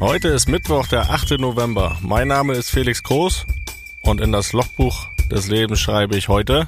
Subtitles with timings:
[0.00, 1.38] Heute ist Mittwoch, der 8.
[1.38, 1.98] November.
[2.00, 3.44] Mein Name ist Felix Groß
[4.02, 6.66] und in das Logbuch des Lebens schreibe ich heute,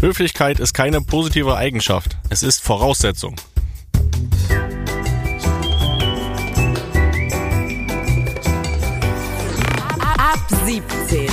[0.00, 3.36] Höflichkeit ist keine positive Eigenschaft, es ist Voraussetzung.
[10.00, 11.28] Ab 17.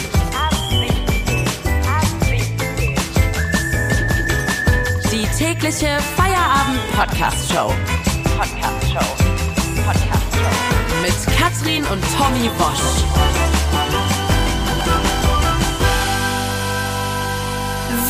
[5.09, 7.73] Die tägliche Feierabend-Podcast-Show.
[8.37, 9.15] Podcast-Show.
[9.85, 10.68] Podcast-Show.
[11.39, 13.39] Katrin und Tommy Bosch.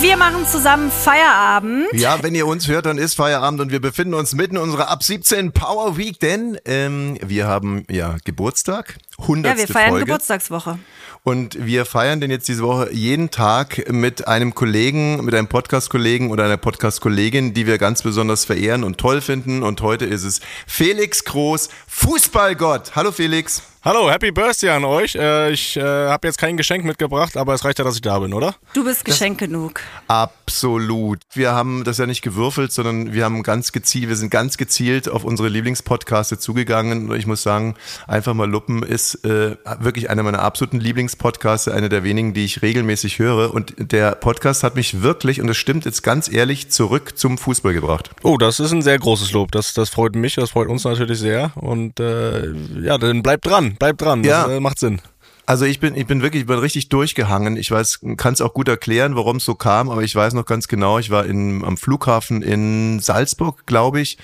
[0.01, 1.87] Wir machen zusammen Feierabend.
[1.93, 4.89] Ja, wenn ihr uns hört, dann ist Feierabend und wir befinden uns mitten in unserer
[4.89, 9.53] ab 17 Power Week, denn ähm, wir haben ja Geburtstag, 100.
[9.53, 10.05] Ja, wir feiern Folge.
[10.05, 10.79] Geburtstagswoche.
[11.23, 16.31] Und wir feiern denn jetzt diese Woche jeden Tag mit einem Kollegen, mit einem Podcast-Kollegen
[16.31, 19.61] oder einer Podcast-Kollegin, die wir ganz besonders verehren und toll finden.
[19.61, 22.95] Und heute ist es Felix Groß, Fußballgott.
[22.95, 23.61] Hallo Felix.
[23.81, 25.15] Hallo, Happy Birthday an euch.
[25.15, 28.19] Äh, ich äh, habe jetzt kein Geschenk mitgebracht, aber es reicht ja, dass ich da
[28.19, 28.55] bin, oder?
[28.73, 29.79] Du bist Geschenk genug.
[30.07, 31.21] Absolut.
[31.31, 35.07] Wir haben das ja nicht gewürfelt, sondern wir haben ganz gezielt, wir sind ganz gezielt
[35.07, 37.09] auf unsere Lieblingspodcaste zugegangen.
[37.09, 41.89] Und ich muss sagen, einfach mal Luppen ist äh, wirklich einer meiner absoluten Lieblingspodcaste, einer
[41.89, 43.53] der wenigen, die ich regelmäßig höre.
[43.53, 47.73] Und der Podcast hat mich wirklich, und das stimmt jetzt ganz ehrlich, zurück zum Fußball
[47.73, 48.09] gebracht.
[48.23, 49.51] Oh, das ist ein sehr großes Lob.
[49.51, 51.51] Das, das freut mich, das freut uns natürlich sehr.
[51.55, 52.51] Und äh,
[52.81, 54.23] ja, dann bleibt dran, bleibt dran.
[54.23, 54.49] Das Ja.
[54.51, 55.01] äh, macht Sinn.
[55.45, 57.57] Also ich bin, ich bin wirklich, ich bin richtig durchgehangen.
[57.57, 60.45] Ich weiß, kann es auch gut erklären, warum es so kam, aber ich weiß noch
[60.45, 64.19] ganz genau, ich war in, am Flughafen in Salzburg, glaube ich,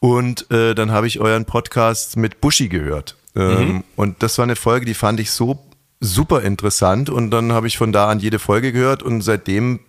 [0.00, 3.16] und äh, dann habe ich euren Podcast mit Buschi gehört.
[3.36, 5.58] Ähm, Und das war eine Folge, die fand ich so
[6.04, 9.80] super interessant und dann habe ich von da an jede Folge gehört und seitdem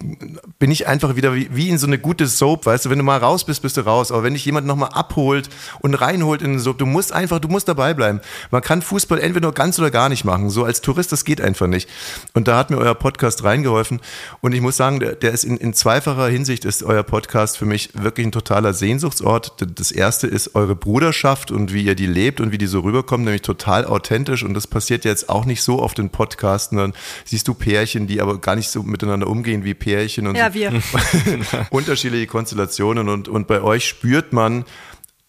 [0.60, 3.04] bin ich einfach wieder wie, wie in so eine gute Soap, weißt du, wenn du
[3.04, 5.50] mal raus bist, bist du raus, aber wenn dich jemand nochmal abholt
[5.82, 8.22] und reinholt in eine Soap, du musst einfach, du musst dabei bleiben.
[8.50, 11.42] Man kann Fußball entweder nur ganz oder gar nicht machen, so als Tourist, das geht
[11.42, 11.90] einfach nicht.
[12.34, 14.00] Und da hat mir euer Podcast reingeholfen
[14.42, 17.66] und ich muss sagen, der, der ist in, in zweifacher Hinsicht ist euer Podcast für
[17.66, 19.54] mich wirklich ein totaler Sehnsuchtsort.
[19.78, 23.26] Das erste ist eure Bruderschaft und wie ihr die lebt und wie die so rüberkommt,
[23.26, 26.94] nämlich total authentisch und das passiert jetzt auch nicht so oft in Podcasten, dann
[27.26, 30.82] siehst du Pärchen, die aber gar nicht so miteinander umgehen wie Pärchen und Ja, wir.
[31.70, 34.66] unterschiedliche Konstellationen und, und bei euch spürt man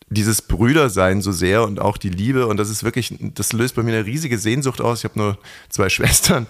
[0.08, 3.82] dieses Brüdersein so sehr und auch die Liebe und das ist wirklich, das löst bei
[3.82, 5.00] mir eine riesige Sehnsucht aus.
[5.00, 5.38] Ich habe nur
[5.68, 6.46] zwei Schwestern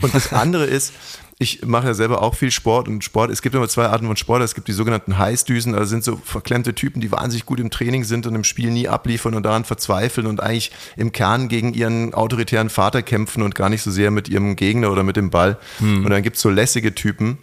[0.00, 0.92] und das andere ist,
[1.40, 4.16] ich mache ja selber auch viel Sport und Sport, es gibt immer zwei Arten von
[4.16, 4.42] Sport.
[4.42, 8.04] Es gibt die sogenannten Heißdüsen, also sind so verklemmte Typen, die wahnsinnig gut im Training
[8.04, 12.12] sind und im Spiel nie abliefern und daran verzweifeln und eigentlich im Kern gegen ihren
[12.12, 15.58] autoritären Vater kämpfen und gar nicht so sehr mit ihrem Gegner oder mit dem Ball.
[16.04, 17.38] Und dann gibt es so lässige Typen,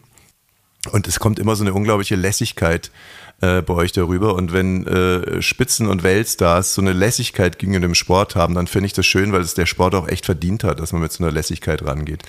[0.91, 2.91] und es kommt immer so eine unglaubliche Lässigkeit
[3.41, 4.35] äh, bei euch darüber.
[4.35, 8.87] Und wenn äh, Spitzen- und Weltstars so eine Lässigkeit gegenüber dem Sport haben, dann finde
[8.87, 11.23] ich das schön, weil es der Sport auch echt verdient hat, dass man mit so
[11.23, 12.23] einer Lässigkeit rangeht.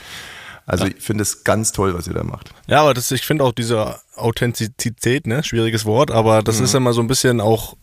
[0.68, 2.50] Also ich finde es ganz toll, was ihr da macht.
[2.66, 6.92] Ja, aber das, ich finde auch diese Authentizität, ne, schwieriges Wort, aber das ist immer
[6.92, 7.74] so ein bisschen auch,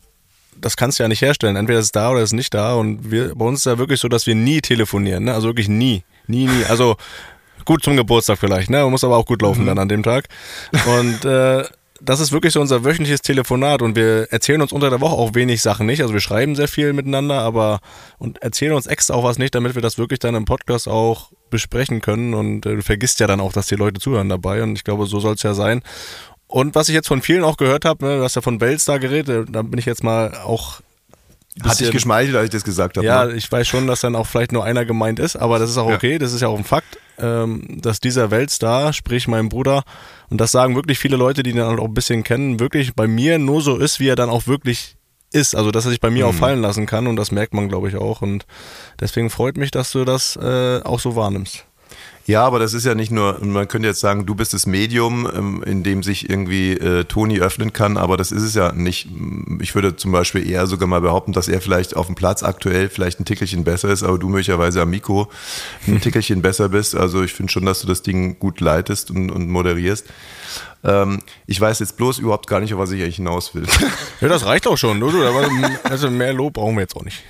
[0.56, 1.56] das kannst du ja nicht herstellen.
[1.56, 2.76] Entweder ist es da oder ist es nicht da.
[2.76, 5.34] Und wir, bei uns ist ja wirklich so, dass wir nie telefonieren, ne?
[5.34, 6.04] Also wirklich nie.
[6.28, 6.64] Nie, nie.
[6.70, 6.96] Also
[7.66, 8.86] gut zum Geburtstag vielleicht, ne?
[8.86, 10.28] Muss aber auch gut laufen dann an dem Tag.
[10.86, 11.64] Und äh,
[12.02, 15.34] das ist wirklich so unser wöchentliches Telefonat und wir erzählen uns unter der Woche auch
[15.34, 16.02] wenig Sachen nicht.
[16.02, 17.80] Also wir schreiben sehr viel miteinander, aber
[18.20, 21.32] und erzählen uns extra auch was nicht, damit wir das wirklich dann im Podcast auch
[21.50, 22.34] besprechen können.
[22.34, 24.64] Und äh, du vergisst ja dann auch, dass die Leute zuhören dabei.
[24.64, 25.82] Und ich glaube, so soll es ja sein.
[26.48, 29.00] Und was ich jetzt von vielen auch gehört habe, ne, du hast ja von Bellstar
[29.00, 30.82] geredet, da bin ich jetzt mal auch
[31.64, 33.06] Hat dich geschmeichelt, als ich das gesagt habe.
[33.06, 33.34] ja, ne?
[33.34, 35.90] ich weiß schon, dass dann auch vielleicht nur einer gemeint ist, aber das ist auch
[35.90, 35.96] Ja.
[35.96, 39.84] okay, das ist ja auch ein Fakt, ähm, dass dieser Weltstar, sprich mein Bruder,
[40.30, 43.08] und das sagen wirklich viele Leute, die ihn dann auch ein bisschen kennen, wirklich bei
[43.08, 44.98] mir nur so ist, wie er dann auch wirklich
[45.32, 45.56] ist.
[45.56, 47.90] Also, dass er sich bei mir auch fallen lassen kann und das merkt man, glaube
[47.90, 48.22] ich, auch.
[48.22, 48.46] Und
[49.00, 51.66] deswegen freut mich, dass du das äh, auch so wahrnimmst.
[52.28, 55.30] Ja, aber das ist ja nicht nur, man könnte jetzt sagen, du bist das Medium,
[55.32, 59.08] ähm, in dem sich irgendwie äh, Toni öffnen kann, aber das ist es ja nicht.
[59.60, 62.90] Ich würde zum Beispiel eher sogar mal behaupten, dass er vielleicht auf dem Platz aktuell
[62.90, 65.30] vielleicht ein Tickelchen besser ist, aber du möglicherweise am Mikro
[65.88, 66.96] ein Tickelchen besser bist.
[66.96, 70.08] Also ich finde schon, dass du das Ding gut leitest und, und moderierst.
[70.84, 73.66] Ähm, ich weiß jetzt bloß überhaupt gar nicht, auf was ich eigentlich hinaus will.
[74.22, 75.02] Ja, das reicht auch schon.
[75.02, 75.12] Du,
[75.84, 77.22] also mehr Lob brauchen wir jetzt auch nicht.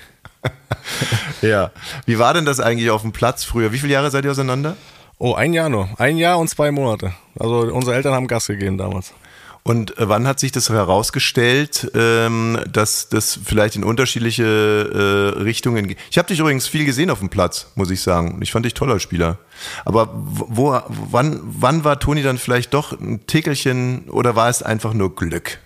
[1.42, 1.72] ja.
[2.06, 3.72] Wie war denn das eigentlich auf dem Platz früher?
[3.72, 4.76] Wie viele Jahre seid ihr auseinander?
[5.18, 5.88] Oh, ein Jahr nur.
[5.98, 7.14] Ein Jahr und zwei Monate.
[7.38, 9.14] Also unsere Eltern haben Gas gegeben damals.
[9.62, 15.88] Und äh, wann hat sich das herausgestellt, ähm, dass das vielleicht in unterschiedliche äh, Richtungen
[15.88, 15.98] geht?
[16.08, 18.38] Ich habe dich übrigens viel gesehen auf dem Platz, muss ich sagen.
[18.42, 19.38] Ich fand dich toller Spieler.
[19.84, 20.78] Aber wo,
[21.10, 25.58] wann, wann war Toni dann vielleicht doch ein Tickelchen oder war es einfach nur Glück?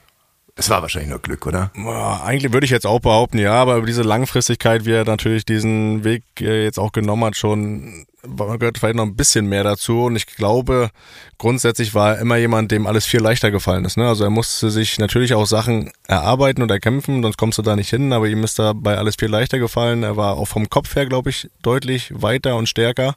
[0.57, 1.71] Es war wahrscheinlich nur Glück, oder?
[1.75, 5.45] Ja, eigentlich würde ich jetzt auch behaupten, ja, aber über diese Langfristigkeit, wie er natürlich
[5.45, 10.05] diesen Weg äh, jetzt auch genommen hat, schon gehört vielleicht noch ein bisschen mehr dazu.
[10.05, 10.91] Und ich glaube,
[11.39, 13.97] grundsätzlich war er immer jemand, dem alles viel leichter gefallen ist.
[13.97, 14.07] Ne?
[14.07, 17.91] Also er musste sich natürlich auch Sachen erarbeiten und erkämpfen, sonst kommst du da nicht
[17.91, 20.03] hin, aber ihm ist dabei alles viel leichter gefallen.
[20.03, 23.15] Er war auch vom Kopf her, glaube ich, deutlich weiter und stärker.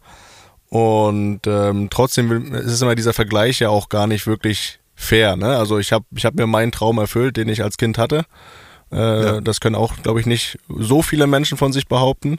[0.70, 5.36] Und ähm, trotzdem ist immer dieser Vergleich ja auch gar nicht wirklich fair.
[5.36, 5.58] Ne?
[5.58, 8.26] Also ich habe ich hab mir meinen Traum erfüllt, den ich als Kind hatte.
[8.92, 9.42] Äh, ja.
[9.42, 12.38] Das können auch, glaube ich, nicht so viele Menschen von sich behaupten.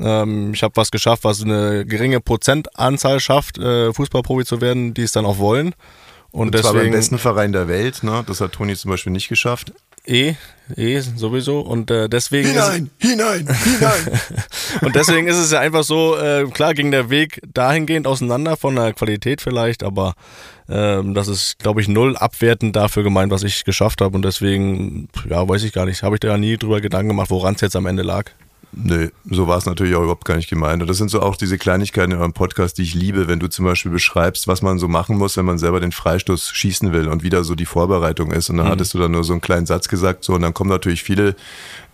[0.00, 5.02] Ähm, ich habe was geschafft, was eine geringe Prozentanzahl schafft, äh, Fußballprofi zu werden, die
[5.02, 5.74] es dann auch wollen.
[6.32, 8.22] Und, und deswegen, zwar beim besten Verein der Welt, ne?
[8.26, 9.72] Das hat Toni zum Beispiel nicht geschafft.
[10.06, 10.34] Eh,
[10.76, 11.60] eh, sowieso.
[11.60, 12.48] Und äh, deswegen.
[12.48, 14.20] Hinein, ist, hinein, hinein.
[14.80, 18.76] und deswegen ist es ja einfach so, äh, klar ging der Weg dahingehend auseinander von
[18.76, 20.14] der Qualität vielleicht, aber
[20.68, 24.16] ähm, das ist, glaube ich, null abwertend dafür gemeint, was ich geschafft habe.
[24.16, 27.54] Und deswegen, ja, weiß ich gar nicht, habe ich da nie drüber Gedanken gemacht, woran
[27.56, 28.30] es jetzt am Ende lag.
[28.72, 30.80] Nee, so war es natürlich auch überhaupt gar nicht gemeint.
[30.80, 33.48] Und das sind so auch diese Kleinigkeiten in eurem Podcast, die ich liebe, wenn du
[33.48, 37.08] zum Beispiel beschreibst, was man so machen muss, wenn man selber den Freistoß schießen will
[37.08, 38.48] und wieder so die Vorbereitung ist.
[38.48, 38.70] Und dann mhm.
[38.70, 41.34] hattest du dann nur so einen kleinen Satz gesagt, so, und dann kommen natürlich viele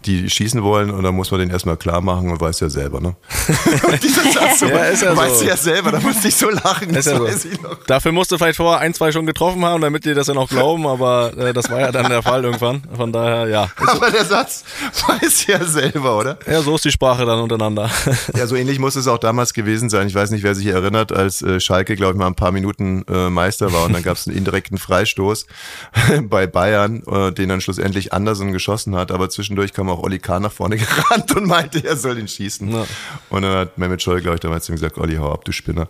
[0.07, 3.01] die schießen wollen und dann muss man den erstmal klar machen und weiß ja selber,
[3.01, 3.17] ne?
[4.03, 5.43] Dieser Satz, so, ja, ist ja weißt so.
[5.43, 7.49] du ja selber, da musste ich so lachen, das ja weiß so.
[7.49, 7.85] ich noch.
[7.87, 10.49] Dafür musst du vielleicht vorher ein, zwei schon getroffen haben, damit die das dann auch
[10.49, 12.83] glauben, aber äh, das war ja dann der Fall irgendwann.
[12.97, 13.69] Von daher, ja.
[13.87, 14.65] Aber der Satz
[15.07, 16.39] weiß ja selber, oder?
[16.47, 17.91] Ja, so ist die Sprache dann untereinander.
[18.37, 20.07] Ja, so ähnlich muss es auch damals gewesen sein.
[20.07, 23.05] Ich weiß nicht, wer sich erinnert, als äh, Schalke, glaube ich, mal ein paar Minuten
[23.09, 25.47] äh, Meister war und dann gab es einen indirekten Freistoß
[26.23, 30.19] bei Bayern, äh, den dann schlussendlich Andersen geschossen hat, aber zwischendurch kam auch auch Olli
[30.19, 32.71] Kahn nach vorne gerannt und meinte, er soll ihn schießen.
[32.71, 32.87] Ja.
[33.31, 35.53] Und dann hat Mehmet Scholl, glaube ich, damals zu ihm gesagt, Olli, hau ab, du
[35.53, 35.89] Spinner.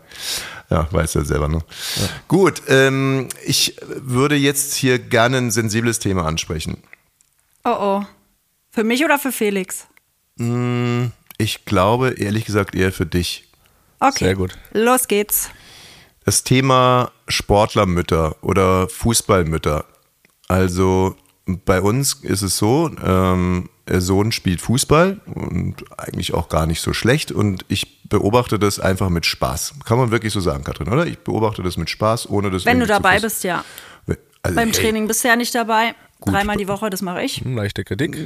[0.70, 1.58] Ja, weiß er selber, ne?
[1.96, 2.08] Ja.
[2.28, 6.82] Gut, ähm, ich würde jetzt hier gerne ein sensibles Thema ansprechen.
[7.64, 8.04] Oh oh.
[8.70, 9.86] Für mich oder für Felix?
[10.36, 11.06] Mm,
[11.38, 13.48] ich glaube, ehrlich gesagt, eher für dich.
[14.00, 14.24] Okay.
[14.24, 14.58] Sehr gut.
[14.72, 15.50] Los geht's.
[16.24, 19.84] Das Thema Sportlermütter oder Fußballmütter.
[20.48, 21.16] Also
[21.46, 26.92] bei uns ist es so, ähm, Sohn spielt Fußball und eigentlich auch gar nicht so
[26.92, 29.74] schlecht und ich beobachte das einfach mit Spaß.
[29.84, 31.06] Kann man wirklich so sagen, Katrin, oder?
[31.06, 33.64] Ich beobachte das mit Spaß, ohne das Wenn du dabei bist, ja.
[34.46, 35.94] Also, Beim hey, Training ja nicht dabei.
[36.18, 36.32] Gut.
[36.32, 37.42] Dreimal die Woche, das mache ich.
[37.42, 38.16] Hm, leichte Kritik.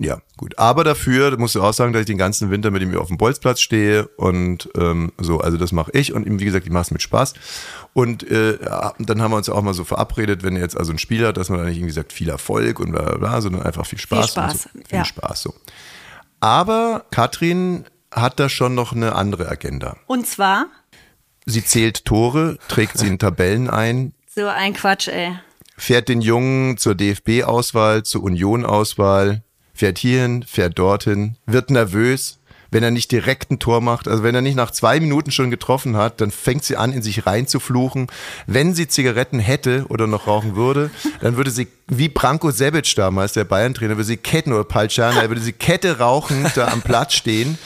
[0.00, 0.58] Ja, gut.
[0.58, 3.18] Aber dafür musst du auch sagen, dass ich den ganzen Winter mit ihm auf dem
[3.18, 6.82] Bolzplatz stehe und ähm, so, also das mache ich und ihm, wie gesagt, ich mache
[6.82, 7.34] es mit Spaß.
[7.92, 8.58] Und äh,
[8.98, 11.36] dann haben wir uns auch mal so verabredet, wenn er jetzt also ein Spiel hat,
[11.36, 14.00] dass man dann nicht irgendwie sagt, viel Erfolg und bla bla, bla sondern einfach viel
[14.00, 14.24] Spaß.
[14.24, 14.68] Viel Spaß, so.
[14.88, 15.04] Viel ja.
[15.04, 15.54] Spaß, so.
[16.40, 19.96] Aber Katrin hat da schon noch eine andere Agenda.
[20.08, 20.66] Und zwar?
[21.44, 24.14] Sie zählt Tore, trägt sie in Tabellen ein.
[24.34, 25.36] So ein Quatsch, ey
[25.76, 29.42] fährt den Jungen zur DFB-Auswahl, zur Union-Auswahl,
[29.74, 32.38] fährt hierhin, fährt dorthin, wird nervös,
[32.70, 35.50] wenn er nicht direkt ein Tor macht, also wenn er nicht nach zwei Minuten schon
[35.50, 38.08] getroffen hat, dann fängt sie an, in sich reinzufluchen.
[38.46, 40.90] Wenn sie Zigaretten hätte oder noch rauchen würde,
[41.20, 45.40] dann würde sie, wie Branko Sebic damals, der Bayern-Trainer, würde sie Ketten oder Palciana, würde
[45.40, 47.56] sie Kette rauchen, da am Platz stehen.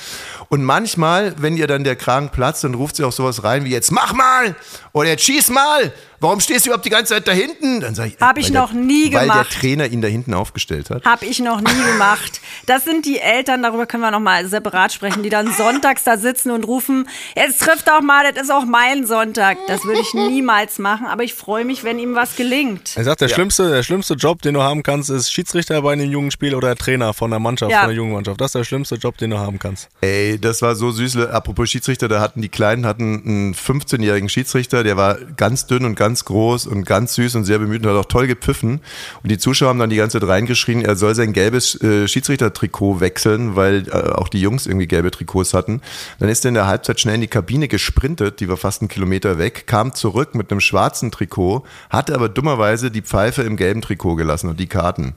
[0.49, 3.71] Und manchmal, wenn ihr dann der Kragen platzt, dann ruft sie auch sowas rein wie
[3.71, 4.57] jetzt mach mal
[4.93, 7.81] oder jetzt schieß mal warum stehst du überhaupt die ganze Zeit da hinten?
[7.81, 9.39] Dann sage ich, habe ich noch der, nie weil gemacht.
[9.39, 11.05] Weil der Trainer ihn da hinten aufgestellt hat.
[11.05, 12.41] Habe ich noch nie gemacht.
[12.67, 16.17] Das sind die Eltern, darüber können wir noch mal separat sprechen, die dann sonntags da
[16.17, 19.59] sitzen und rufen, jetzt trifft doch mal, das ist auch mein Sonntag.
[19.67, 22.93] Das würde ich niemals machen, aber ich freue mich, wenn ihm was gelingt.
[22.97, 23.35] Er sagt, der, ja.
[23.35, 26.77] schlimmste, der schlimmste Job, den du haben kannst, ist Schiedsrichter bei einem jungen Spiel oder
[26.77, 27.81] Trainer von der Mannschaft, ja.
[27.81, 28.41] von der jungen Mannschaft.
[28.41, 29.89] Das ist der schlimmste Job, den du haben kannst.
[30.01, 31.17] Ey, das war so süß.
[31.17, 35.95] Apropos Schiedsrichter, da hatten die Kleinen hatten einen 15-jährigen Schiedsrichter, der war ganz dünn und
[35.95, 38.81] ganz groß und ganz süß und sehr bemüht und hat auch toll gepfiffen.
[39.23, 43.01] Und die Zuschauer haben dann die ganze Zeit reingeschrien, er soll sein gelbes äh, Schiedsrichtertrikot
[43.01, 45.81] wechseln, weil äh, auch die Jungs irgendwie gelbe Trikots hatten.
[46.19, 48.89] Dann ist er in der Halbzeit schnell in die Kabine gesprintet, die war fast einen
[48.89, 53.83] Kilometer weg, kam zurück mit einem schwarzen Trikot, hatte aber dummerweise die Pfeife im gelben
[53.83, 55.15] Trikot gelassen und die Karten.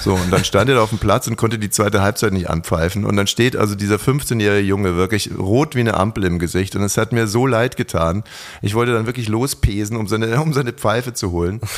[0.00, 2.48] So, und dann stand er da auf dem Platz und konnte die zweite Halbzeit nicht
[2.48, 3.04] anpfeifen.
[3.04, 6.76] Und dann steht also dieser 15-jährige Junge wirklich rot wie eine Ampel im Gesicht.
[6.76, 8.24] Und es hat mir so leid getan.
[8.62, 11.60] Ich wollte dann wirklich lospesen, um seine, um seine Pfeife zu holen.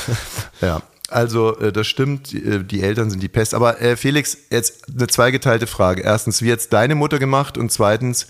[0.61, 0.83] Ja.
[1.09, 3.54] Also äh, das stimmt, äh, die Eltern sind die Pest.
[3.54, 6.02] Aber äh, Felix, jetzt eine zweigeteilte Frage.
[6.02, 7.57] Erstens, wie jetzt deine Mutter gemacht?
[7.57, 8.26] Und zweitens,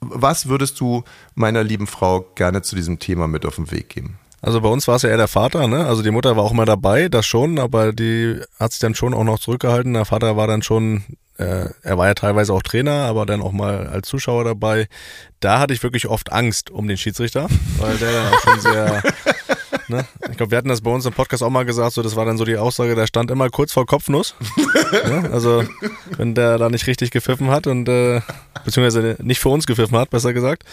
[0.00, 4.18] was würdest du meiner lieben Frau gerne zu diesem Thema mit auf den Weg geben?
[4.42, 5.86] Also bei uns war es ja eher der Vater, ne?
[5.86, 9.12] Also die Mutter war auch immer dabei, das schon, aber die hat sich dann schon
[9.12, 9.92] auch noch zurückgehalten.
[9.92, 11.04] Der Vater war dann schon,
[11.36, 14.88] äh, er war ja teilweise auch Trainer, aber dann auch mal als Zuschauer dabei.
[15.40, 19.02] Da hatte ich wirklich oft Angst um den Schiedsrichter, weil der dann auch schon sehr
[19.90, 20.06] Ne?
[20.30, 22.24] Ich glaube, wir hatten das bei uns im Podcast auch mal gesagt, so das war
[22.24, 24.34] dann so die Aussage, der stand immer kurz vor Kopfnuss.
[25.06, 25.28] ne?
[25.32, 25.64] Also
[26.16, 28.22] wenn der da nicht richtig gepfiffen hat und äh,
[28.64, 30.64] beziehungsweise nicht für uns gepfiffen hat, besser gesagt,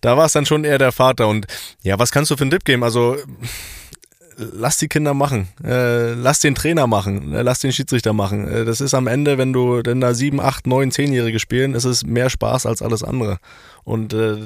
[0.00, 1.28] da war es dann schon eher der Vater.
[1.28, 1.46] Und
[1.82, 2.82] ja, was kannst du für einen Tipp geben?
[2.82, 3.16] Also
[4.36, 8.48] lass die Kinder machen, äh, lass den Trainer machen, äh, lass den Schiedsrichter machen.
[8.48, 11.84] Äh, das ist am Ende, wenn du denn da sieben, acht, neun, zehnjährige spielen, ist
[11.84, 13.38] es mehr Spaß als alles andere.
[13.84, 14.36] Und äh,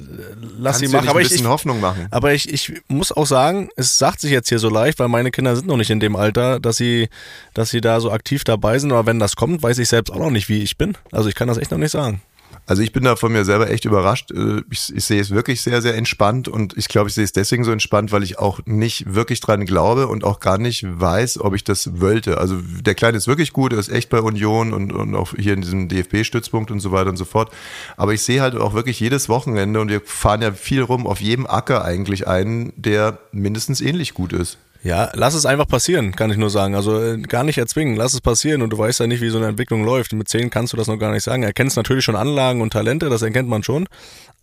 [0.58, 1.08] lass Kannst sie machen.
[1.08, 2.06] Aber ein ich, bisschen ich, Hoffnung machen.
[2.10, 5.30] aber ich, ich muss auch sagen, es sagt sich jetzt hier so leicht, weil meine
[5.30, 7.08] Kinder sind noch nicht in dem Alter, dass sie,
[7.52, 8.92] dass sie da so aktiv dabei sind.
[8.92, 10.96] Aber wenn das kommt, weiß ich selbst auch noch nicht, wie ich bin.
[11.12, 12.22] Also ich kann das echt noch nicht sagen.
[12.68, 14.32] Also ich bin da von mir selber echt überrascht.
[14.32, 17.32] Äh, Ich, ich sehe es wirklich sehr, sehr entspannt und ich glaube, ich sehe es
[17.32, 21.40] deswegen so entspannt, weil ich auch nicht wirklich dran glaube und auch gar nicht weiß,
[21.40, 22.38] ob ich das wollte.
[22.38, 25.54] Also der Kleine ist wirklich gut, er ist echt bei Union und, und auch hier
[25.54, 27.52] in diesem DFB-Stützpunkt und so weiter und so fort.
[27.96, 31.20] Aber ich sehe halt auch wirklich jedes Wochenende und wir fahren ja viel rum, auf
[31.20, 34.58] jedem Acker eigentlich einen, der mindestens ähnlich gut ist.
[34.86, 36.76] Ja, lass es einfach passieren, kann ich nur sagen.
[36.76, 39.38] Also äh, gar nicht erzwingen, lass es passieren und du weißt ja nicht, wie so
[39.38, 40.12] eine Entwicklung läuft.
[40.12, 41.42] Mit zehn kannst du das noch gar nicht sagen.
[41.42, 43.88] Er kennt natürlich schon Anlagen und Talente, das erkennt man schon.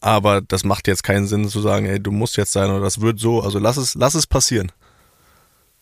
[0.02, 3.00] Aber das macht jetzt keinen Sinn zu sagen, ey, du musst jetzt sein oder das
[3.00, 3.42] wird so.
[3.42, 4.72] Also lass es, lass es passieren.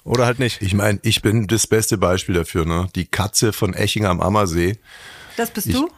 [0.04, 0.62] Oder halt nicht.
[0.62, 2.88] Ich meine, ich bin das beste Beispiel dafür, ne?
[2.96, 4.78] Die Katze von Eching am Ammersee.
[5.38, 5.90] Das bist Ich- du?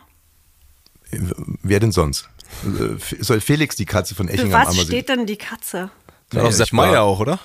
[1.63, 2.29] Wer denn sonst?
[2.65, 4.85] Äh, Soll Felix die Katze von Für Eching am was Ammersee?
[4.87, 5.89] steht denn die Katze?
[6.29, 7.39] Doch ich Sepp Meier auch, oder?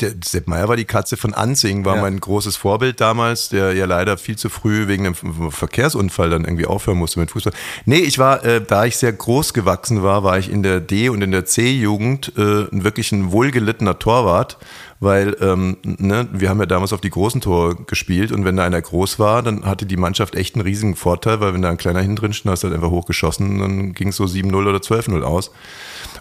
[0.00, 2.02] Der Sepp Meier war die Katze von Anzing, war Ja.
[2.02, 6.66] mein großes Vorbild damals, der ja leider viel zu früh wegen einem Verkehrsunfall dann irgendwie
[6.66, 7.52] aufhören musste mit Fußball.
[7.84, 11.08] Nee, ich war, äh, da ich sehr groß gewachsen war, war ich in der D-
[11.08, 14.58] und in der C-Jugend äh, wirklich ein wohlgelittener Torwart,
[15.02, 18.64] weil ähm, ne, wir haben ja damals auf die großen Tore gespielt und wenn da
[18.64, 21.76] einer groß war, dann hatte die Mannschaft echt einen riesigen Vorteil, weil wenn da ein
[21.76, 24.78] kleiner hinten drin stand, hast du halt einfach hochgeschossen, dann ging es so 7-0 oder
[24.78, 25.50] 12-0 aus.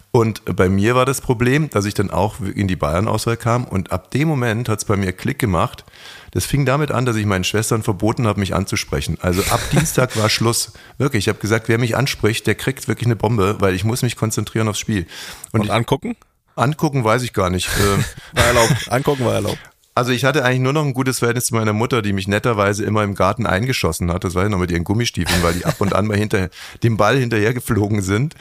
[0.10, 3.92] Und bei mir war das Problem, dass ich dann auch in die Bayern-Auswahl kam und
[3.92, 5.86] ab dem Moment hat es bei mir Klick gemacht.
[6.32, 9.20] Das fing damit an, dass ich meinen Schwestern verboten habe, mich anzusprechen.
[9.22, 10.74] Also ab Dienstag war Schluss.
[10.98, 14.02] Wirklich, ich habe gesagt, wer mich anspricht, der kriegt wirklich eine Bombe, weil ich muss
[14.02, 15.06] mich konzentrieren aufs Spiel.
[15.52, 16.16] Und, Und angucken?
[16.56, 17.70] Angucken weiß ich gar nicht.
[17.80, 18.04] Ähm,
[18.34, 18.92] War erlaubt.
[18.92, 19.60] angucken war erlaubt.
[19.94, 22.86] Also ich hatte eigentlich nur noch ein gutes Verhältnis zu meiner Mutter, die mich netterweise
[22.86, 24.24] immer im Garten eingeschossen hat.
[24.24, 26.50] Das war ja noch mit ihren Gummistiefeln, weil die ab und an mal hinter
[26.82, 28.36] dem Ball hinterher geflogen sind.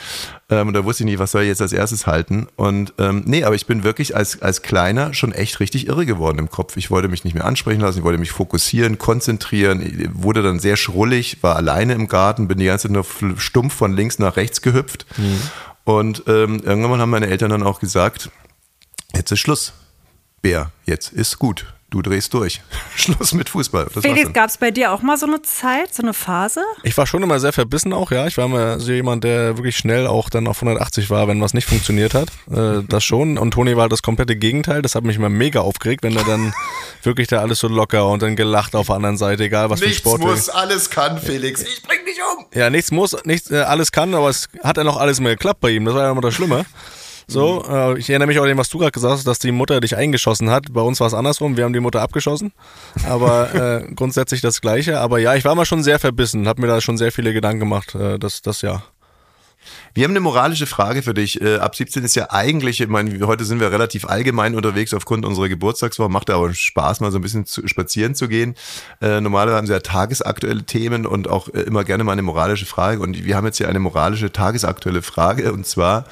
[0.49, 2.47] Ähm, und da wusste ich nicht, was soll ich jetzt als erstes halten.
[2.55, 6.39] Und ähm, nee, aber ich bin wirklich als, als Kleiner schon echt richtig irre geworden
[6.39, 6.77] im Kopf.
[6.77, 10.61] Ich wollte mich nicht mehr ansprechen lassen, ich wollte mich fokussieren, konzentrieren, Ich wurde dann
[10.61, 13.05] sehr schrullig, war alleine im Garten, bin die ganze Zeit nur
[13.39, 15.05] stumpf von links nach rechts gehüpft.
[15.99, 18.31] Und ähm, irgendwann haben meine Eltern dann auch gesagt,
[19.15, 19.73] jetzt ist Schluss.
[20.43, 21.67] Bär, jetzt ist gut.
[21.91, 22.61] Du drehst durch.
[22.97, 23.89] Schluss mit Fußball.
[23.93, 26.63] Das Felix, gab es bei dir auch mal so eine Zeit, so eine Phase?
[26.85, 28.29] Ich war schon immer sehr verbissen auch, ja.
[28.29, 31.53] Ich war immer so jemand, der wirklich schnell auch dann auf 180 war, wenn was
[31.53, 32.29] nicht funktioniert hat.
[32.49, 33.39] Äh, das schon.
[33.39, 34.83] Und Toni war halt das komplette Gegenteil.
[34.83, 36.55] Das hat mich immer mega aufgeregt, wenn er dann
[37.03, 39.87] wirklich da alles so locker und dann gelacht auf der anderen Seite, egal was für
[39.87, 40.23] ein Sport.
[40.55, 41.63] alles kann, Felix.
[41.63, 42.47] Ich bring dich um.
[42.55, 45.61] Ja, nichts muss, nichts, äh, alles kann, aber es hat ja noch alles mehr geklappt
[45.61, 45.85] bei ihm.
[45.85, 46.65] Das war ja immer das Schlimme.
[47.27, 49.53] So, äh, ich erinnere mich auch an dem, was du gerade gesagt hast, dass die
[49.53, 50.73] Mutter dich eingeschossen hat.
[50.73, 52.53] Bei uns war es andersrum, wir haben die Mutter abgeschossen.
[53.09, 53.55] Aber
[53.89, 54.99] äh, grundsätzlich das Gleiche.
[54.99, 57.61] Aber ja, ich war mal schon sehr verbissen, habe mir da schon sehr viele Gedanken
[57.61, 58.83] gemacht, äh, das, das ja.
[59.93, 61.41] Wir haben eine moralische Frage für dich.
[61.41, 65.25] Äh, ab 17 ist ja eigentlich, ich meine, heute sind wir relativ allgemein unterwegs aufgrund
[65.25, 66.09] unserer Geburtstagswoche.
[66.09, 68.55] Macht aber Spaß, mal so ein bisschen zu, spazieren zu gehen.
[69.01, 72.67] Äh, normalerweise haben sie ja tagesaktuelle Themen und auch äh, immer gerne mal eine moralische
[72.67, 73.01] Frage.
[73.01, 75.53] Und wir haben jetzt hier eine moralische tagesaktuelle Frage.
[75.53, 76.05] Und zwar,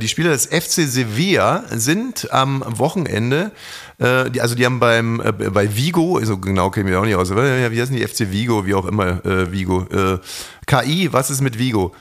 [0.00, 3.52] die Spieler des FC Sevilla sind am Wochenende,
[3.98, 7.96] also die haben beim bei Vigo, so genau kenne ich auch nicht aus, wie heißen
[7.96, 9.20] die FC Vigo, wie auch immer
[9.52, 9.86] Vigo.
[10.66, 11.94] KI, was ist mit Vigo?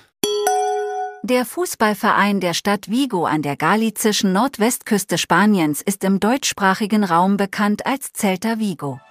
[1.30, 7.86] Der Fußballverein der Stadt Vigo an der galizischen Nordwestküste Spaniens ist im deutschsprachigen Raum bekannt
[7.86, 9.02] als Celta Vigo.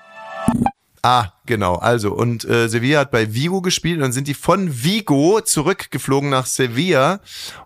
[1.08, 1.76] Ah, genau.
[1.76, 6.30] Also, und äh, Sevilla hat bei Vigo gespielt und dann sind die von Vigo zurückgeflogen
[6.30, 7.20] nach Sevilla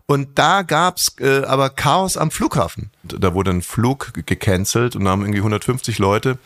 [0.04, 2.90] und da gab's äh, aber Chaos am Flughafen.
[3.02, 6.36] Da wurde ein Flug ge- gecancelt und da haben irgendwie 150 Leute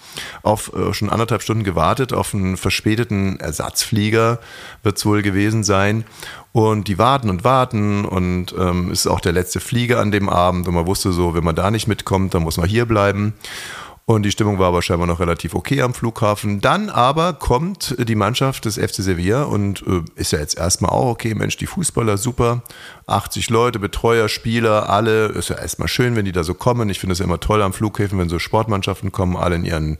[0.45, 4.39] auf äh, schon anderthalb Stunden gewartet auf einen verspäteten Ersatzflieger,
[4.85, 6.05] wird's wohl gewesen sein.
[6.53, 10.69] Und die warten und warten und ähm, ist auch der letzte Flieger an dem Abend
[10.69, 13.35] und man wusste so, wenn man da nicht mitkommt, dann muss man hier bleiben.
[14.07, 16.61] Und die Stimmung war aber scheinbar noch relativ okay am Flughafen.
[16.61, 21.07] Dann aber kommt die Mannschaft des FC Sevilla und äh, ist ja jetzt erstmal auch
[21.07, 22.63] okay, Mensch, die Fußballer super.
[23.07, 25.27] 80 Leute, Betreuer, Spieler, alle.
[25.29, 26.91] Ist ja erstmal schön, wenn die da so kommen.
[26.91, 29.97] Ich finde es ja immer toll am Flughäfen, wenn so Sportmannschaften kommen, alle in ihren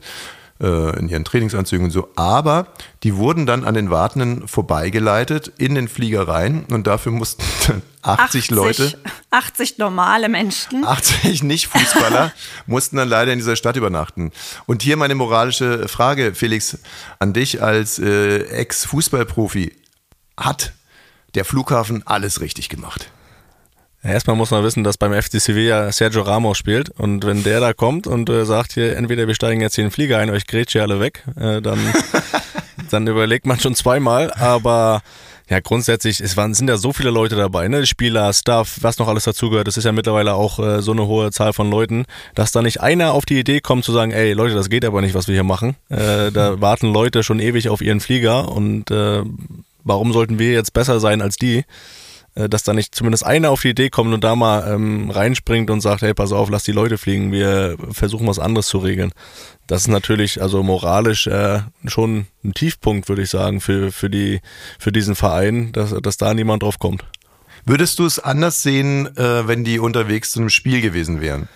[0.61, 2.09] in ihren Trainingsanzügen und so.
[2.17, 2.69] Aber
[3.03, 7.83] die wurden dann an den Wartenden vorbeigeleitet in den Flieger rein und dafür mussten dann
[8.03, 8.99] 80, Leute,
[9.31, 10.85] 80 normale Menschen.
[10.85, 12.33] 80 Nicht-Fußballer
[12.67, 14.31] mussten dann leider in dieser Stadt übernachten.
[14.67, 16.79] Und hier meine moralische Frage, Felix,
[17.19, 19.75] an dich als äh, Ex-Fußballprofi.
[20.37, 20.73] Hat
[21.35, 23.11] der Flughafen alles richtig gemacht?
[24.05, 27.73] Erstmal muss man wissen, dass beim FC Sevilla Sergio Ramos spielt und wenn der da
[27.73, 30.47] kommt und äh, sagt hier, entweder wir steigen jetzt hier in den Flieger ein, euch
[30.47, 31.79] grätscht ihr alle weg, äh, dann,
[32.91, 35.01] dann überlegt man schon zweimal, aber
[35.49, 37.85] ja, grundsätzlich, es waren, sind ja so viele Leute dabei, ne?
[37.85, 39.69] Spieler, Staff, was noch alles dazugehört.
[39.69, 42.81] Das ist ja mittlerweile auch äh, so eine hohe Zahl von Leuten, dass da nicht
[42.81, 45.35] einer auf die Idee kommt zu sagen, ey Leute, das geht aber nicht, was wir
[45.35, 45.77] hier machen.
[45.91, 49.23] Äh, da warten Leute schon ewig auf ihren Flieger und äh,
[49.83, 51.65] warum sollten wir jetzt besser sein als die?
[52.35, 55.71] Äh, dass da nicht zumindest einer auf die Idee kommt und da mal ähm, reinspringt
[55.71, 59.13] und sagt, hey, pass auf, lass die Leute fliegen, wir versuchen was anderes zu regeln.
[59.67, 64.41] Das ist natürlich also moralisch äh, schon ein Tiefpunkt, würde ich sagen, für, für, die,
[64.79, 67.05] für diesen Verein, dass, dass da niemand drauf kommt.
[67.65, 71.49] Würdest du es anders sehen, äh, wenn die unterwegs zu einem Spiel gewesen wären?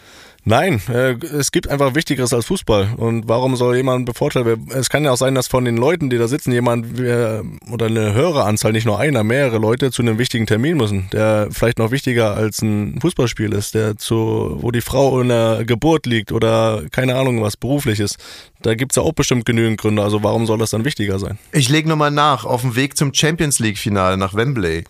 [0.45, 2.95] Nein, äh, es gibt einfach Wichtigeres als Fußball.
[2.97, 4.68] Und warum soll jemand bevorteilt werden?
[4.73, 7.87] Es kann ja auch sein, dass von den Leuten, die da sitzen, jemand äh, oder
[7.87, 11.78] eine höhere Anzahl, nicht nur einer, mehrere Leute zu einem wichtigen Termin müssen, der vielleicht
[11.78, 16.33] noch wichtiger als ein Fußballspiel ist, der zu, wo die Frau in der Geburt liegt
[16.33, 18.16] oder keine Ahnung was berufliches.
[18.62, 20.02] Da gibt's ja auch bestimmt genügend Gründe.
[20.02, 21.38] Also warum soll das dann wichtiger sein?
[21.52, 24.85] Ich lege nochmal nach, auf dem Weg zum Champions League-Finale nach Wembley.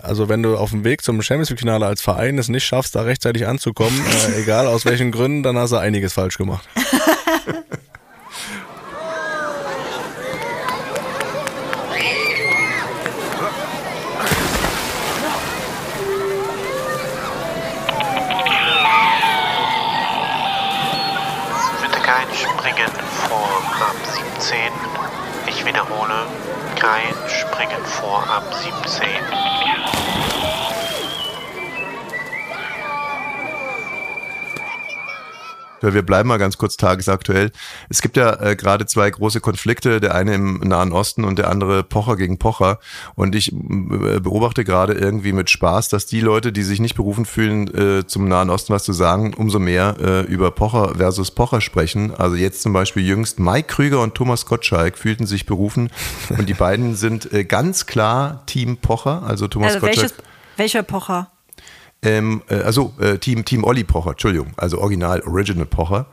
[0.00, 2.94] Also wenn du auf dem Weg zum Champions League Finale als Verein es nicht schaffst,
[2.94, 6.68] da rechtzeitig anzukommen, äh, egal aus welchen Gründen, dann hast du einiges falsch gemacht.
[21.82, 22.92] Bitte kein Springen
[23.28, 23.96] vor ab
[24.38, 24.58] 17.
[25.48, 26.26] Ich wiederhole,
[26.78, 30.37] kein Springen vor ab 17.
[35.80, 37.50] Wir bleiben mal ganz kurz tagesaktuell.
[37.88, 41.50] Es gibt ja äh, gerade zwei große Konflikte, der eine im Nahen Osten und der
[41.50, 42.78] andere Pocher gegen Pocher.
[43.14, 47.24] Und ich äh, beobachte gerade irgendwie mit Spaß, dass die Leute, die sich nicht berufen
[47.24, 51.60] fühlen, äh, zum Nahen Osten was zu sagen, umso mehr äh, über Pocher versus Pocher
[51.60, 52.14] sprechen.
[52.14, 55.90] Also jetzt zum Beispiel jüngst Mike Krüger und Thomas Gottschalk fühlten sich berufen
[56.30, 59.22] und die beiden sind äh, ganz klar Team Pocher.
[59.24, 60.10] Also Thomas Also Gottschalk.
[60.10, 60.24] welches,
[60.56, 61.30] welcher Pocher?
[62.02, 66.06] Ähm, äh, also äh, Team, Team Olli Pocher, Entschuldigung, also Original, Original Pocher.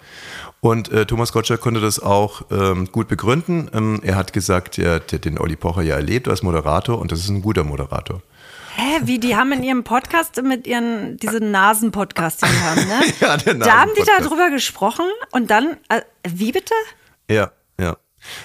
[0.61, 3.69] Und äh, Thomas Gottschalk konnte das auch ähm, gut begründen.
[3.71, 7.19] Ähm, er hat gesagt, er hat den Olli Pocher ja erlebt als Moderator und das
[7.19, 8.21] ist ein guter Moderator.
[8.75, 13.01] Hä, wie die haben in ihrem Podcast mit ihren, diesen Nasen-Podcast, die haben, ne?
[13.21, 16.73] Ja, der Da haben die darüber gesprochen und dann, äh, wie bitte?
[17.29, 17.95] Ja, ja.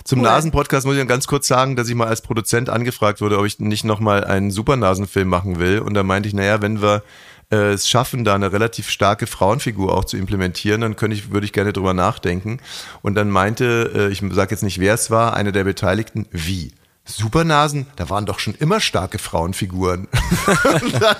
[0.05, 0.27] Zum Cool.
[0.27, 3.47] Nasen-Podcast muss ich dann ganz kurz sagen, dass ich mal als Produzent angefragt wurde, ob
[3.47, 5.81] ich nicht nochmal einen Supernasenfilm machen will.
[5.81, 7.03] Und da meinte ich, naja, wenn wir
[7.51, 11.45] äh, es schaffen, da eine relativ starke Frauenfigur auch zu implementieren, dann könnte ich, würde
[11.45, 12.61] ich gerne drüber nachdenken.
[13.03, 16.73] Und dann meinte, äh, ich sage jetzt nicht, wer es war, einer der Beteiligten, wie?
[17.05, 20.07] Supernasen, da waren doch schon immer starke Frauenfiguren.
[20.83, 21.17] und dann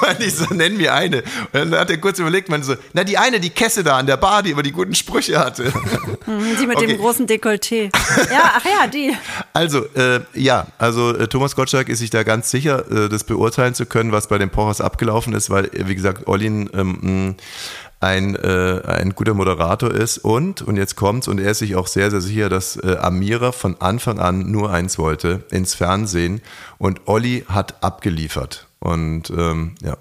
[0.00, 1.18] meinte ich so, nenn mir eine.
[1.52, 4.06] Und dann hat er kurz überlegt, meinte so, na die eine, die Kesse da an
[4.06, 5.72] der Bar, die immer die guten Sprüche hatte.
[6.24, 6.86] Hm, Die mit Okay.
[6.86, 7.90] dem großen Dekolleté.
[8.30, 9.16] Ja, ach ja, die.
[9.54, 13.74] Also, äh, ja, also äh, Thomas Gottschalk ist sich da ganz sicher, äh, das beurteilen
[13.74, 17.36] zu können, was bei den Pochers abgelaufen ist, weil, wie gesagt, Olin ähm,
[18.04, 21.86] ein, äh, ein guter Moderator ist und, und jetzt kommt's, und er ist sich auch
[21.86, 26.40] sehr, sehr sicher, dass äh, Amira von Anfang an nur eins wollte, ins Fernsehen
[26.78, 28.66] und Olli hat abgeliefert.
[28.78, 29.96] Und ähm, ja.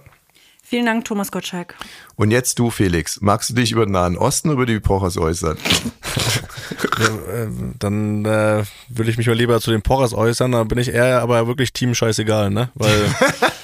[0.64, 1.76] Vielen Dank, Thomas Gottschalk.
[2.16, 5.18] Und jetzt du, Felix, magst du dich über den Nahen Osten oder über die Pochers
[5.18, 5.58] äußern?
[7.00, 7.48] Äh,
[7.80, 11.22] Dann äh, will ich mich mal lieber zu den Porras äußern, da bin ich eher
[11.22, 12.70] aber wirklich Team scheißegal, ne?
[12.76, 13.06] Weil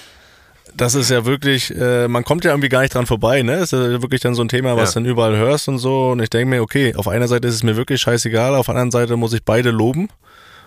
[0.80, 3.58] das ist ja wirklich, äh, man kommt ja irgendwie gar nicht dran vorbei, ne?
[3.60, 5.02] Das ist ja wirklich dann so ein Thema, was Ja.
[5.02, 6.10] du dann überall hörst und so.
[6.12, 8.76] Und ich denke mir, okay, auf einer Seite ist es mir wirklich scheißegal, auf der
[8.76, 10.10] anderen Seite muss ich beide loben.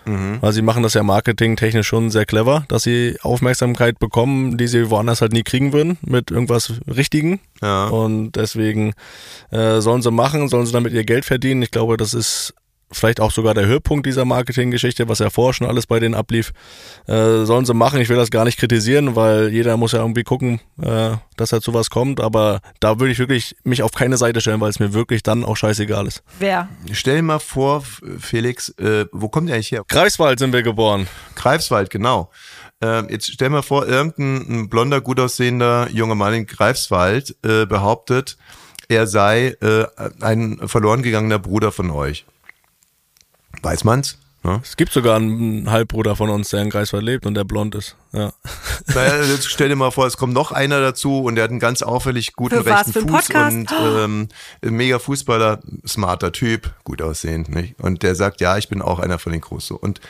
[0.05, 4.89] Weil sie machen das ja marketingtechnisch schon sehr clever, dass sie Aufmerksamkeit bekommen, die sie
[4.89, 7.39] woanders halt nie kriegen würden, mit irgendwas Richtigen.
[7.61, 7.85] Ja.
[7.87, 8.95] Und deswegen
[9.51, 11.61] äh, sollen sie machen, sollen sie damit ihr Geld verdienen.
[11.61, 12.53] Ich glaube, das ist
[12.93, 16.53] vielleicht auch sogar der Höhepunkt dieser Marketinggeschichte, was ja vorher schon alles bei denen ablief.
[17.07, 20.23] Äh, sollen sie machen, ich will das gar nicht kritisieren, weil jeder muss ja irgendwie
[20.23, 22.21] gucken, äh, dass er zu was kommt.
[22.21, 25.43] Aber da würde ich wirklich mich auf keine Seite stellen, weil es mir wirklich dann
[25.43, 26.23] auch scheißegal ist.
[26.39, 26.69] Wer?
[26.91, 27.83] Stell dir mal vor,
[28.19, 29.83] Felix, äh, wo kommt ihr eigentlich her?
[29.87, 31.07] Greifswald sind wir geboren.
[31.35, 32.29] Greifswald, genau.
[32.81, 37.65] Ähm, jetzt stell mal vor, irgendein ein blonder, gut aussehender junger Mann in Greifswald äh,
[37.65, 38.37] behauptet,
[38.89, 39.85] er sei äh,
[40.19, 42.25] ein verloren gegangener Bruder von euch.
[43.63, 44.17] Weiß man's?
[44.43, 44.59] Ne?
[44.61, 47.95] Es gibt sogar einen Halbbruder von uns, der in Greifswald lebt und der blond ist.
[48.11, 48.33] Ja.
[48.93, 51.61] Naja, jetzt stell dir mal vor, es kommt noch einer dazu und der hat einen
[51.61, 52.87] ganz auffällig guten Für was?
[52.87, 53.55] rechten Fuß Podcast?
[53.55, 54.27] und ähm,
[54.61, 57.79] ein mega Fußballer, smarter Typ, gut aussehend, nicht?
[57.79, 59.77] Und der sagt, ja, ich bin auch einer von den Großen.
[59.77, 60.01] Und,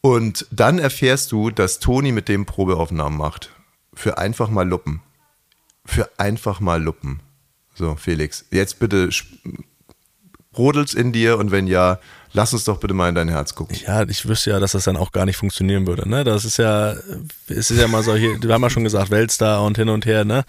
[0.00, 3.50] und dann erfährst du, dass Toni mit dem Probeaufnahmen macht.
[3.92, 5.02] Für einfach mal Luppen.
[5.84, 7.20] Für einfach mal Luppen.
[7.74, 9.10] So, Felix, jetzt bitte
[10.52, 11.98] brodelt's in dir und wenn ja,
[12.32, 13.76] lass uns doch bitte mal in dein Herz gucken.
[13.86, 16.08] Ja, ich wüsste ja, dass das dann auch gar nicht funktionieren würde.
[16.08, 16.24] Ne?
[16.24, 16.94] Das ist ja,
[17.48, 20.06] es ist ja mal so hier, wir haben ja schon gesagt, Weltstar und hin und
[20.06, 20.44] her, ne?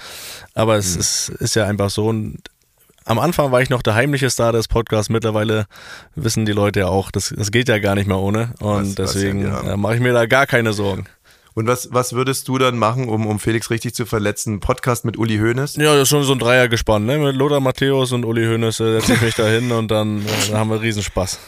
[0.54, 2.40] Aber es ist, ist ja einfach so ein.
[3.04, 5.10] Am Anfang war ich noch der heimliche Star des Podcasts.
[5.10, 5.66] Mittlerweile
[6.16, 8.54] wissen die Leute ja auch, das, das geht ja gar nicht mehr ohne.
[8.60, 9.74] Und Was- deswegen ja.
[9.74, 11.06] äh, mache ich mir da gar keine Sorgen.
[11.54, 14.60] Und was, was würdest du dann machen, um, um Felix richtig zu verletzen?
[14.62, 15.76] Podcast mit Uli Hoeneß?
[15.76, 17.18] Ja, das ist schon so ein Dreier gespannt, ne?
[17.18, 20.30] Mit Lothar Matthäus und Uli Hoeneß äh, setze ich mich da hin und dann, äh,
[20.50, 21.40] dann haben wir Riesenspaß.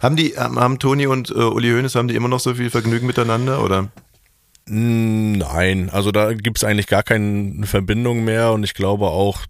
[0.00, 2.70] Haben die, haben, haben Toni und äh, Uli Hoeneß, haben die immer noch so viel
[2.70, 3.88] Vergnügen miteinander, oder?
[4.64, 9.40] Nein, also da gibt's eigentlich gar keine Verbindung mehr und ich glaube auch,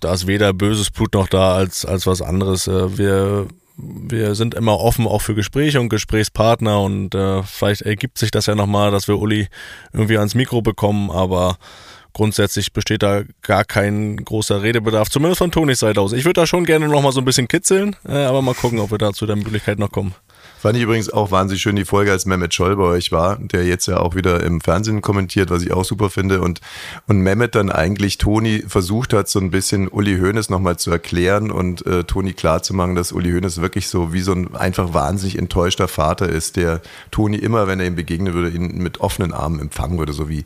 [0.00, 2.66] da ist weder böses Blut noch da als, als was anderes.
[2.66, 3.46] Äh, Wir,
[3.76, 8.46] wir sind immer offen auch für Gespräche und Gesprächspartner und äh, vielleicht ergibt sich das
[8.46, 9.48] ja nochmal, dass wir Uli
[9.92, 11.56] irgendwie ans Mikro bekommen, aber
[12.12, 16.12] grundsätzlich besteht da gar kein großer Redebedarf, zumindest von Tonis Seite aus.
[16.12, 18.90] Ich würde da schon gerne nochmal so ein bisschen kitzeln, äh, aber mal gucken, ob
[18.90, 20.14] wir da zu der Möglichkeit noch kommen.
[20.62, 23.64] Fand ich übrigens auch wahnsinnig schön die Folge, als Mehmet Scholl bei euch war, der
[23.64, 26.40] jetzt ja auch wieder im Fernsehen kommentiert, was ich auch super finde.
[26.40, 26.60] Und,
[27.08, 31.50] und Mehmet dann eigentlich Toni versucht hat, so ein bisschen Uli Hoeneß nochmal zu erklären
[31.50, 35.88] und äh, Toni klarzumachen, dass Uli Hoeneß wirklich so wie so ein einfach wahnsinnig enttäuschter
[35.88, 39.98] Vater ist, der Toni immer, wenn er ihm begegnen würde, ihn mit offenen Armen empfangen
[39.98, 40.44] würde, so wie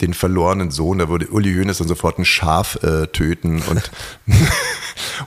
[0.00, 0.96] den verlorenen Sohn.
[0.96, 3.90] Da würde Uli Hoeneß dann sofort ein Schaf äh, töten und,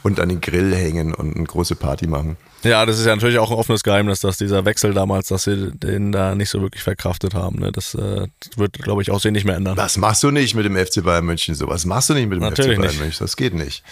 [0.01, 2.37] und an den Grill hängen und eine große Party machen.
[2.63, 5.71] Ja, das ist ja natürlich auch ein offenes Geheimnis, dass dieser Wechsel damals, dass sie
[5.71, 7.59] den da nicht so wirklich verkraftet haben.
[7.59, 7.71] Ne?
[7.71, 9.75] Das äh, wird, glaube ich, auch sie nicht mehr ändern.
[9.75, 11.67] Das machst du nicht mit dem FC Bayern München so.
[11.67, 13.01] Was machst du nicht mit dem Natürlich FC Bayern nicht.
[13.01, 13.17] München?
[13.19, 13.83] Das geht nicht.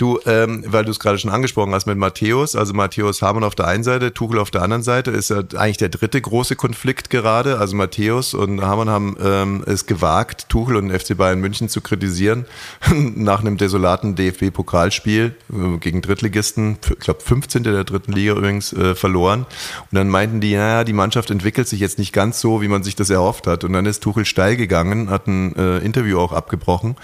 [0.00, 3.54] Du, ähm, weil du es gerade schon angesprochen hast mit Matthäus, also Matthäus Hamann auf
[3.54, 7.10] der einen Seite, Tuchel auf der anderen Seite, ist ja eigentlich der dritte große Konflikt
[7.10, 7.58] gerade.
[7.58, 11.82] Also Matthäus und Hamann haben ähm, es gewagt, Tuchel und den FC Bayern München zu
[11.82, 12.46] kritisieren
[12.94, 17.64] nach einem desolaten DFB-Pokalspiel äh, gegen Drittligisten, ich glaube 15.
[17.64, 19.44] der dritten Liga übrigens, äh, verloren.
[19.90, 22.82] Und dann meinten die, naja, die Mannschaft entwickelt sich jetzt nicht ganz so, wie man
[22.82, 23.64] sich das erhofft hat.
[23.64, 26.96] Und dann ist Tuchel steil gegangen, hat ein äh, Interview auch abgebrochen.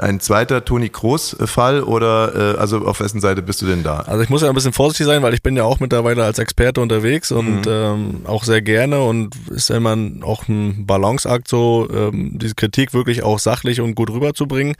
[0.00, 4.00] Ein zweiter Toni Kroos-Fall oder äh, also auf wessen Seite bist du denn da?
[4.00, 6.38] Also ich muss ja ein bisschen vorsichtig sein, weil ich bin ja auch mittlerweile als
[6.38, 11.86] Experte unterwegs und ähm, auch sehr gerne und ist ja immer auch ein Balanceakt so,
[11.92, 14.74] ähm, diese Kritik wirklich auch sachlich und gut rüberzubringen.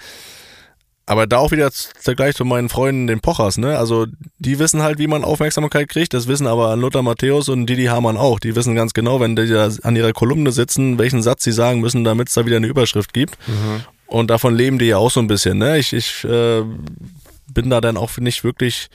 [1.11, 3.77] Aber da auch wieder Vergleich zu meinen Freunden, den Pochers, ne?
[3.77, 4.07] Also
[4.39, 6.15] die wissen halt, wie man Aufmerksamkeit kriegt.
[6.15, 8.39] Das wissen aber Lothar Matthäus und Didi Hamann auch.
[8.39, 11.81] Die wissen ganz genau, wenn die da an ihrer Kolumne sitzen, welchen Satz sie sagen
[11.81, 13.37] müssen, damit es da wieder eine Überschrift gibt.
[14.07, 15.79] Und davon leben die ja auch so ein bisschen, ne?
[15.79, 16.63] Ich, ich äh,
[17.53, 18.89] bin da dann auch nicht wirklich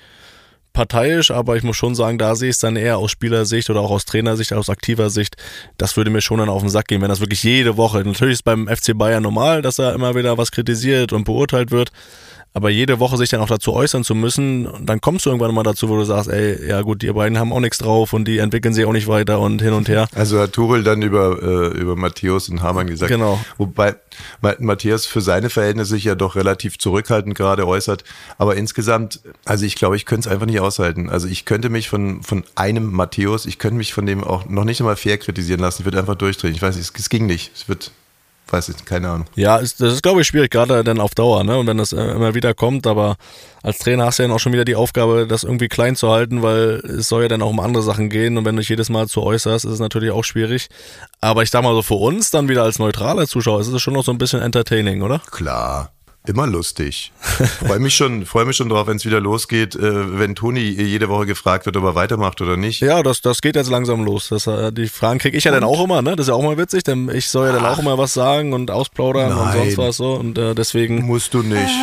[0.76, 3.80] parteiisch, aber ich muss schon sagen, da sehe ich es dann eher aus Spielersicht oder
[3.80, 5.38] auch aus Trainersicht, aus aktiver Sicht.
[5.78, 8.04] Das würde mir schon dann auf den Sack gehen, wenn das wirklich jede Woche.
[8.04, 11.92] Natürlich ist beim FC Bayern normal, dass da immer wieder was kritisiert und beurteilt wird.
[12.56, 15.64] Aber jede Woche sich dann auch dazu äußern zu müssen, dann kommst du irgendwann mal
[15.64, 18.38] dazu, wo du sagst, ey, ja gut, die beiden haben auch nichts drauf und die
[18.38, 20.08] entwickeln sich auch nicht weiter und hin und her.
[20.16, 23.12] Also hat Tuchel dann über, äh, über Matthäus und Hamann gesagt.
[23.12, 23.40] Genau.
[23.58, 23.96] Wobei
[24.42, 28.06] Ma- Matthias für seine Verhältnisse sich ja doch relativ zurückhaltend gerade äußert.
[28.38, 31.10] Aber insgesamt, also ich glaube, ich könnte es einfach nicht aushalten.
[31.10, 34.64] Also ich könnte mich von, von einem Matthäus, ich könnte mich von dem auch noch
[34.64, 35.82] nicht einmal fair kritisieren lassen.
[35.82, 36.54] Ich würde einfach durchdrehen.
[36.56, 37.52] Ich weiß, es, es ging nicht.
[37.54, 37.92] Es wird,
[38.50, 39.28] weiß ich, keine Ahnung.
[39.36, 41.58] Ja, ist, das ist, glaube ich, schwierig, gerade dann auf Dauer, ne?
[41.58, 43.16] Und wenn das äh, immer wieder kommt, aber
[43.64, 46.10] als Trainer hast du ja dann auch schon wieder die Aufgabe, das irgendwie klein zu
[46.12, 48.70] halten, weil es soll ja dann auch um andere Sachen gehen und wenn du dich
[48.70, 50.68] jedes Mal zu äußerst, ist es natürlich auch schwierig.
[51.22, 53.94] Aber ich sag mal so, für uns dann wieder als neutraler Zuschauer ist es schon
[53.94, 55.22] noch so ein bisschen entertaining, oder?
[55.32, 55.95] Klar.
[56.28, 57.12] Immer lustig.
[57.66, 61.10] Freue mich schon, freue mich schon drauf, wenn es wieder losgeht, äh, wenn Toni jede
[61.10, 62.82] Woche gefragt wird, ob er weitermacht oder nicht.
[62.82, 64.30] Ja, das, das geht jetzt langsam los.
[64.30, 66.16] Das, äh, die Fragen kriege ich ja dann auch immer, ne?
[66.16, 68.54] Das ist ja auch mal witzig, denn ich soll ja dann auch immer was sagen
[68.54, 69.58] und ausplaudern und Nein.
[69.58, 71.06] sonst was so und äh, deswegen.
[71.06, 71.60] Musst du nicht.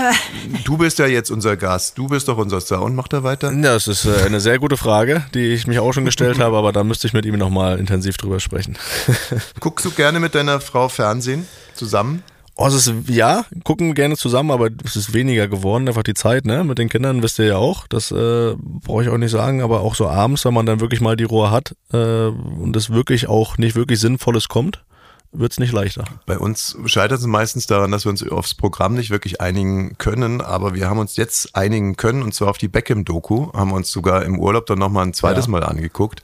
[0.64, 1.98] Du bist ja jetzt unser Gast.
[1.98, 2.82] Du bist doch unser Star.
[2.82, 3.52] Und macht er weiter?
[3.52, 6.56] Ja, das ist äh, eine sehr gute Frage, die ich mich auch schon gestellt habe,
[6.56, 8.76] aber da müsste ich mit ihm nochmal intensiv drüber sprechen.
[9.60, 12.22] Guckst du gerne mit deiner Frau Fernsehen zusammen?
[12.54, 16.44] Oh, es ist, ja, gucken gerne zusammen, aber es ist weniger geworden, einfach die Zeit,
[16.44, 16.64] ne?
[16.64, 17.86] Mit den Kindern wisst ihr ja auch.
[17.86, 21.00] Das äh, brauche ich auch nicht sagen, aber auch so abends, wenn man dann wirklich
[21.00, 24.84] mal die Ruhe hat äh, und es wirklich auch nicht wirklich Sinnvolles kommt,
[25.32, 26.04] wird's nicht leichter.
[26.26, 30.42] Bei uns scheitert es meistens daran, dass wir uns aufs Programm nicht wirklich einigen können,
[30.42, 33.90] aber wir haben uns jetzt einigen können und zwar auf die Beckham-Doku, haben wir uns
[33.90, 35.52] sogar im Urlaub dann nochmal ein zweites Ja.
[35.52, 36.22] Mal angeguckt.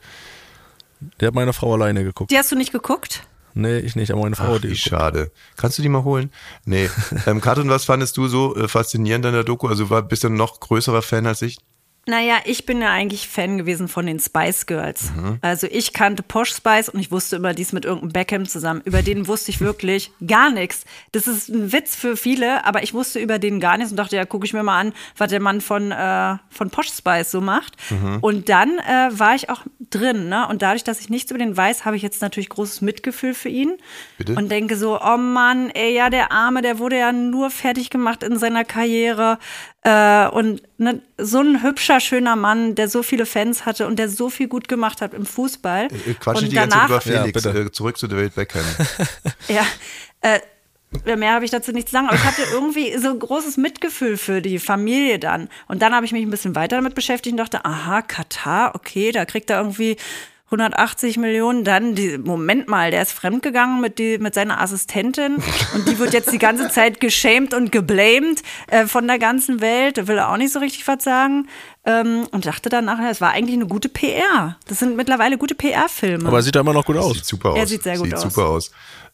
[1.19, 2.29] Der hat meine Frau alleine geguckt.
[2.29, 3.23] Die hast du nicht geguckt?
[3.53, 5.31] Nee, ich nicht, aber meine Frau Ach, die schade.
[5.57, 6.31] Kannst du die mal holen?
[6.65, 6.89] Nee.
[7.25, 9.67] ähm, Katrin, was fandest du so äh, faszinierend an der Doku?
[9.67, 11.57] Also war, bist du ein noch größerer Fan als ich?
[12.07, 15.11] Naja, ich bin ja eigentlich Fan gewesen von den Spice Girls.
[15.15, 15.37] Mhm.
[15.41, 18.81] Also ich kannte Posh Spice und ich wusste immer, die ist mit irgendeinem Beckham zusammen.
[18.85, 20.85] Über den wusste ich wirklich gar nichts.
[21.11, 24.15] Das ist ein Witz für viele, aber ich wusste über den gar nichts und dachte,
[24.15, 27.41] ja, gucke ich mir mal an, was der Mann von, äh, von Posh Spice so
[27.41, 27.75] macht.
[27.91, 28.17] Mhm.
[28.21, 30.29] Und dann äh, war ich auch drin.
[30.29, 30.47] Ne?
[30.47, 33.49] Und dadurch, dass ich nichts über den weiß, habe ich jetzt natürlich großes Mitgefühl für
[33.49, 33.77] ihn.
[34.17, 34.35] Bitte?
[34.35, 38.23] Und denke so, oh Mann, ey, ja, der Arme, der wurde ja nur fertig gemacht
[38.23, 39.37] in seiner Karriere.
[39.89, 44.07] Äh, und ne, so ein hübscher, schöner Mann, der so viele Fans hatte und der
[44.07, 45.85] so viel gut gemacht hat im Fußball.
[45.85, 47.43] Äh, Quatsch und nicht die ganze Zeit über Ja, Felix.
[47.43, 47.59] bitte.
[47.59, 48.61] äh, zurück zu David Beckham.
[49.47, 49.65] ja,
[50.21, 54.17] äh, mehr habe ich dazu nicht zu sagen, aber ich hatte irgendwie so großes Mitgefühl
[54.17, 55.49] für die Familie dann.
[55.67, 59.11] Und dann habe ich mich ein bisschen weiter damit beschäftigt und dachte, aha, Katar, okay,
[59.11, 59.97] da kriegt er irgendwie
[60.51, 65.35] 180 Millionen, dann die, Moment mal, der ist fremdgegangen mit, die, mit seiner Assistentin
[65.75, 69.97] und die wird jetzt die ganze Zeit geschämt und geblamed äh, von der ganzen Welt,
[69.97, 71.47] da will er auch nicht so richtig was sagen
[71.85, 74.57] ähm, und dachte dann nachher, es war eigentlich eine gute PR.
[74.67, 76.27] Das sind mittlerweile gute PR-Filme.
[76.27, 77.13] Aber er sieht da immer noch gut aus.
[77.13, 77.57] Sieht super aus.
[77.57, 78.21] Er sieht sehr gut sieht aus.
[78.23, 78.71] super aus.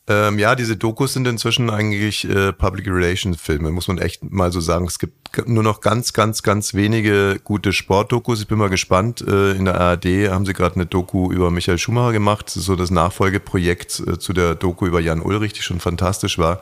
[0.08, 4.52] Ähm, ja, diese Dokus sind inzwischen eigentlich äh, Public Relations Filme, muss man echt mal
[4.52, 4.86] so sagen.
[4.86, 8.39] Es gibt nur noch ganz, ganz, ganz wenige gute Sportdokus.
[8.39, 9.22] Ich bin mal gespannt.
[9.28, 12.48] Äh, in der ARD haben sie gerade eine Doku über Michael Schumacher gemacht.
[12.48, 16.38] Das ist so das Nachfolgeprojekt äh, zu der Doku über Jan Ulrich, die schon fantastisch
[16.38, 16.62] war.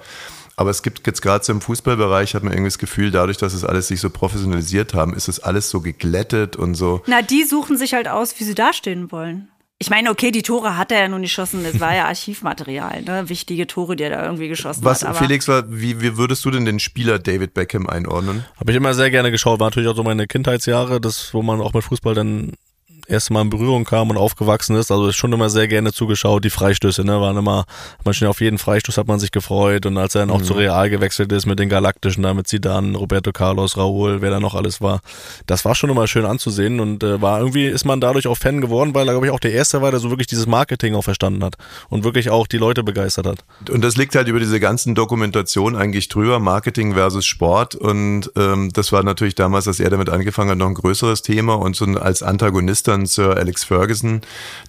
[0.55, 3.53] Aber es gibt jetzt gerade so im Fußballbereich, hat man irgendwie das Gefühl, dadurch, dass
[3.53, 7.01] es alles sich so professionalisiert haben, ist es alles so geglättet und so.
[7.07, 9.49] Na, die suchen sich halt aus, wie sie dastehen wollen.
[9.79, 13.01] Ich meine, okay, die Tore hat er ja nun nicht geschossen, das war ja Archivmaterial,
[13.01, 13.27] ne?
[13.27, 15.09] Wichtige Tore, die er da irgendwie geschossen Was, hat.
[15.09, 18.45] aber- Felix, war, wie, wie würdest du denn den Spieler David Beckham einordnen?
[18.57, 19.59] Habe ich immer sehr gerne geschaut.
[19.59, 22.53] War natürlich auch so meine Kindheitsjahre, das, wo man auch mit Fußball dann
[23.07, 24.91] erst mal in Berührung kam und aufgewachsen ist.
[24.91, 26.43] Also ist schon immer sehr gerne zugeschaut.
[26.43, 27.65] Die Freistöße, ne, waren immer,
[28.03, 29.85] man schon auf jeden Freistoß hat man sich gefreut.
[29.85, 32.97] Und als er dann auch zu Real gewechselt ist mit den Galaktischen, da mit Zidane,
[32.97, 35.01] Roberto Carlos, Raúl, wer da noch alles war,
[35.45, 38.61] das war schon immer schön anzusehen und äh, war irgendwie ist man dadurch auch Fan
[38.61, 41.03] geworden, weil er glaube ich auch der erste war, der so wirklich dieses Marketing auch
[41.03, 41.55] verstanden hat
[41.89, 43.45] und wirklich auch die Leute begeistert hat.
[43.69, 47.75] Und das liegt halt über diese ganzen Dokumentationen eigentlich drüber, Marketing versus Sport.
[47.75, 51.55] Und ähm, das war natürlich damals, als er damit angefangen hat, noch ein größeres Thema.
[51.55, 54.21] Und so als Antagonist dann Sir Alex Ferguson,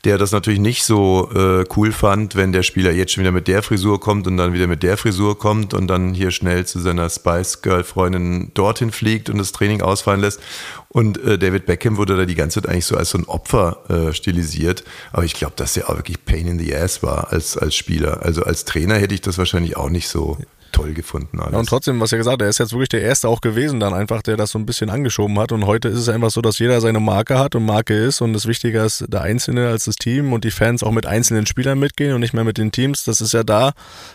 [0.05, 3.49] der das natürlich nicht so äh, cool fand, wenn der Spieler jetzt schon wieder mit
[3.49, 6.81] der Frisur kommt und dann wieder mit der Frisur kommt und dann hier schnell zu
[6.81, 10.41] seiner Spice Girl Freundin dorthin fliegt und das Training ausfallen lässt.
[10.89, 13.79] Und äh, David Beckham wurde da die ganze Zeit eigentlich so als so ein Opfer
[13.89, 14.85] äh, stilisiert.
[15.13, 18.23] Aber ich glaube, dass er auch wirklich Pain in the Ass war als, als Spieler.
[18.23, 20.39] Also als Trainer hätte ich das wahrscheinlich auch nicht so
[20.75, 21.41] toll gefunden.
[21.41, 21.53] Alles.
[21.53, 23.81] Ja, und trotzdem, was er gesagt hat, er ist jetzt wirklich der Erste auch gewesen,
[23.81, 25.53] dann einfach, der das so ein bisschen angeschoben hat.
[25.53, 28.21] Und heute ist es einfach so, dass jeder seine Marke hat und Marke ist.
[28.21, 31.47] Und das Wichtiger ist der Einzelne als das Team und die Fans auch mit einzelnen
[31.47, 33.05] Spielern mitgehen und nicht mehr mit den Teams.
[33.05, 33.73] Das ist ja da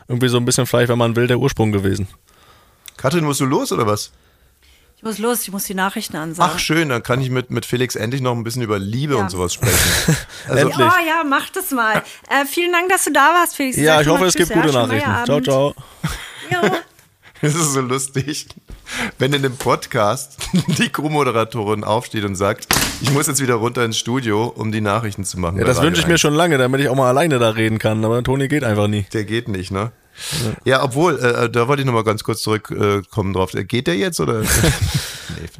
[0.07, 2.07] irgendwie so ein bisschen vielleicht, wenn man will, der Ursprung gewesen.
[2.97, 4.11] Katrin, musst du los oder was?
[4.97, 6.51] Ich muss los, ich muss die Nachrichten ansagen.
[6.53, 9.21] Ach schön, dann kann ich mit, mit Felix endlich noch ein bisschen über Liebe Ja.
[9.21, 9.77] und sowas sprechen.
[10.49, 10.87] Also, Endlich.
[10.87, 12.03] Oh ja, mach das mal.
[12.29, 13.77] Äh, vielen Dank, dass du da warst, Felix.
[13.77, 15.09] Ja, ich hoffe, es gibt gute Nachrichten.
[15.25, 15.75] Ciao, ciao.
[17.41, 18.47] Es ist so lustig,
[19.17, 20.37] wenn in einem Podcast
[20.77, 22.67] die Co-Moderatorin aufsteht und sagt,
[23.01, 25.57] ich muss jetzt wieder runter ins Studio, um die Nachrichten zu machen.
[25.57, 26.21] Ja, das wünsche ich mir 1.
[26.21, 28.03] schon lange, damit ich auch mal alleine da reden kann.
[28.03, 29.05] Aber Toni geht einfach nie.
[29.13, 29.91] Der geht nicht, ne?
[30.65, 33.51] Ja, obwohl, äh, da wollte ich nochmal ganz kurz zurückkommen äh, drauf.
[33.53, 34.41] Geht der jetzt oder?
[34.41, 34.47] nee,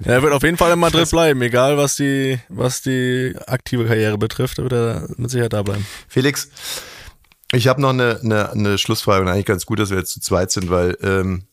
[0.03, 3.85] Ja, Er wird auf jeden Fall in Madrid bleiben, egal was die, was die aktive
[3.85, 5.85] Karriere betrifft, wird er mit Sicherheit da bleiben.
[6.07, 6.49] Felix,
[7.51, 10.21] ich habe noch eine, eine, eine Schlussfrage und eigentlich ganz gut, dass wir jetzt zu
[10.21, 11.43] zweit sind, weil, ähm,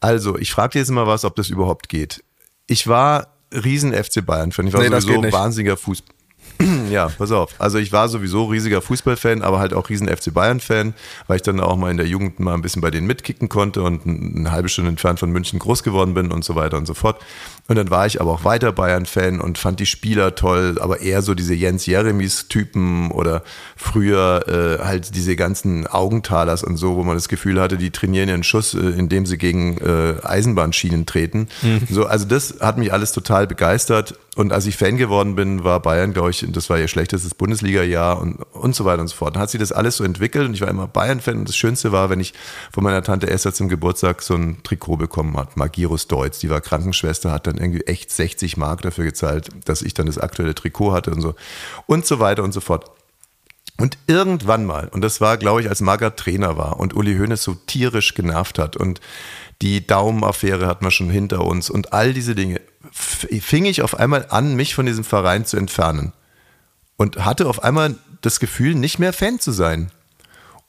[0.00, 2.22] also, ich frage dir jetzt mal was, ob das überhaupt geht.
[2.66, 4.66] Ich war riesen FC Bayern-Fan.
[4.66, 5.34] Ich war Nee, das sowieso geht nicht.
[5.34, 6.13] wahnsinniger Fußball.
[6.90, 7.52] ja, pass auf.
[7.58, 10.94] Also ich war sowieso riesiger Fußballfan, aber halt auch riesen FC Bayern-Fan,
[11.26, 13.82] weil ich dann auch mal in der Jugend mal ein bisschen bei denen mitkicken konnte
[13.82, 16.86] und ein- eine halbe Stunde entfernt von München groß geworden bin und so weiter und
[16.86, 17.20] so fort.
[17.66, 21.22] Und dann war ich aber auch weiter Bayern-Fan und fand die Spieler toll, aber eher
[21.22, 23.42] so diese Jens Jeremies-Typen oder
[23.76, 28.28] früher äh, halt diese ganzen Augentalers und so, wo man das Gefühl hatte, die trainieren
[28.28, 31.48] ihren Schuss, äh, indem sie gegen äh, Eisenbahnschienen treten.
[31.88, 34.14] So, also das hat mich alles total begeistert.
[34.36, 38.20] Und als ich Fan geworden bin, war Bayern, glaube ich, das war ihr schlechtestes Bundesliga-Jahr
[38.20, 39.36] und, und so weiter und so fort.
[39.36, 41.38] Dann hat sich das alles so entwickelt und ich war immer Bayern-Fan.
[41.38, 42.34] Und das Schönste war, wenn ich
[42.72, 46.40] von meiner Tante Esther zum Geburtstag so ein Trikot bekommen hat, Magirus Deutz.
[46.40, 50.18] Die war Krankenschwester, hat dann irgendwie echt 60 Mark dafür gezahlt, dass ich dann das
[50.18, 51.34] aktuelle Trikot hatte und so.
[51.86, 52.90] Und so weiter und so fort.
[53.76, 57.42] Und irgendwann mal, und das war, glaube ich, als Magath Trainer war und Uli Hoeneß
[57.42, 59.00] so tierisch genervt hat und
[59.62, 62.60] die Daumenaffäre hatten wir schon hinter uns und all diese Dinge,
[62.94, 66.12] fing ich auf einmal an, mich von diesem Verein zu entfernen.
[66.96, 69.90] Und hatte auf einmal das Gefühl, nicht mehr Fan zu sein.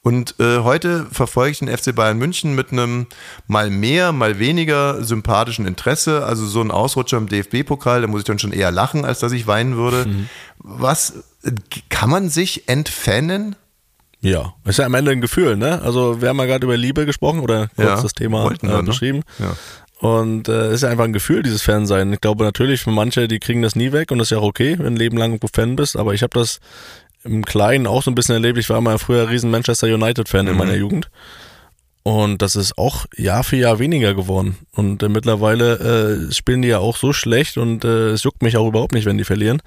[0.01, 3.07] Und äh, heute verfolge ich den FC Bayern München mit einem
[3.47, 6.25] mal mehr, mal weniger sympathischen Interesse.
[6.25, 9.31] Also so ein Ausrutscher im DFB-Pokal, da muss ich dann schon eher lachen, als dass
[9.31, 10.05] ich weinen würde.
[10.07, 10.29] Mhm.
[10.59, 11.23] Was
[11.89, 13.55] kann man sich entfannen?
[14.21, 15.81] Ja, ist ja am Ende ein Gefühl, ne?
[15.81, 18.83] Also wir haben ja gerade über Liebe gesprochen oder kurz ja, das Thema äh, ne?
[18.83, 19.21] beschrieben.
[19.39, 19.55] Ja.
[20.05, 22.13] Und äh, ist ja einfach ein Gefühl, dieses Fansein.
[22.13, 24.43] Ich glaube natürlich, für manche, die kriegen das nie weg und das ist ja auch
[24.43, 25.97] okay, wenn du ein Leben lang Fan bist.
[25.97, 26.59] Aber ich habe das
[27.23, 28.59] im Kleinen auch so ein bisschen erlebt.
[28.59, 30.51] Ich war mal früher riesen Manchester United-Fan mhm.
[30.51, 31.09] in meiner Jugend.
[32.07, 34.57] Und das ist auch Jahr für Jahr weniger geworden.
[34.73, 38.57] Und äh, mittlerweile äh, spielen die ja auch so schlecht und äh, es juckt mich
[38.57, 39.63] auch überhaupt nicht, wenn die verlieren.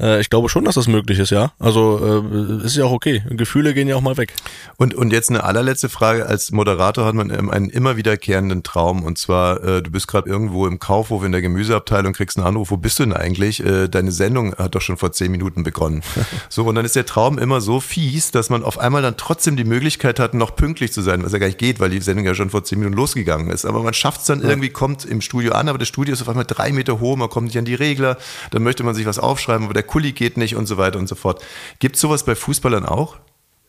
[0.00, 1.52] Äh, ich glaube schon, dass das möglich ist, ja.
[1.58, 3.22] Also äh, ist ja auch okay.
[3.30, 4.34] Gefühle gehen ja auch mal weg.
[4.76, 6.26] Und, und jetzt eine allerletzte Frage.
[6.26, 9.02] Als Moderator hat man einen immer wiederkehrenden Traum.
[9.02, 12.70] Und zwar, äh, du bist gerade irgendwo im Kaufhof in der Gemüseabteilung, kriegst einen Anruf,
[12.70, 13.64] wo bist du denn eigentlich?
[13.64, 16.02] Äh, deine Sendung hat doch schon vor zehn Minuten begonnen.
[16.48, 19.56] so, und dann ist der Traum immer so fies, dass man auf einmal dann trotzdem
[19.56, 22.24] die Möglichkeit hat, noch pünktlich zu sein, was ja gar nicht geht, weil die Sendung
[22.24, 23.64] ja schon vor zehn Minuten losgegangen ist.
[23.64, 24.48] Aber man schafft es dann ja.
[24.48, 27.28] irgendwie, kommt im Studio an, aber das Studio ist auf einmal drei Meter hoch, man
[27.28, 28.16] kommt nicht an die Regler,
[28.50, 31.08] dann möchte man sich was aufschreiben, aber der Kuli geht nicht und so weiter und
[31.08, 31.42] so fort.
[31.78, 33.16] Gibt es sowas bei Fußballern auch?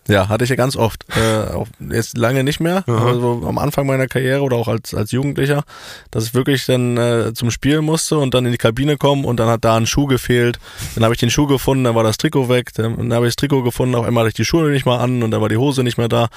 [0.08, 1.06] Ja, hatte ich ja ganz oft.
[1.16, 5.12] Äh, auch jetzt lange nicht mehr, also am Anfang meiner Karriere oder auch als, als
[5.12, 5.64] Jugendlicher,
[6.10, 9.40] dass ich wirklich dann äh, zum Spiel musste und dann in die Kabine kommen und
[9.40, 10.58] dann hat da ein Schuh gefehlt.
[10.96, 13.36] Dann habe ich den Schuh gefunden, dann war das Trikot weg, dann habe ich das
[13.36, 15.58] Trikot gefunden, auf einmal hatte ich die Schuhe nicht mal an und dann war die
[15.58, 16.30] Hose nicht mehr da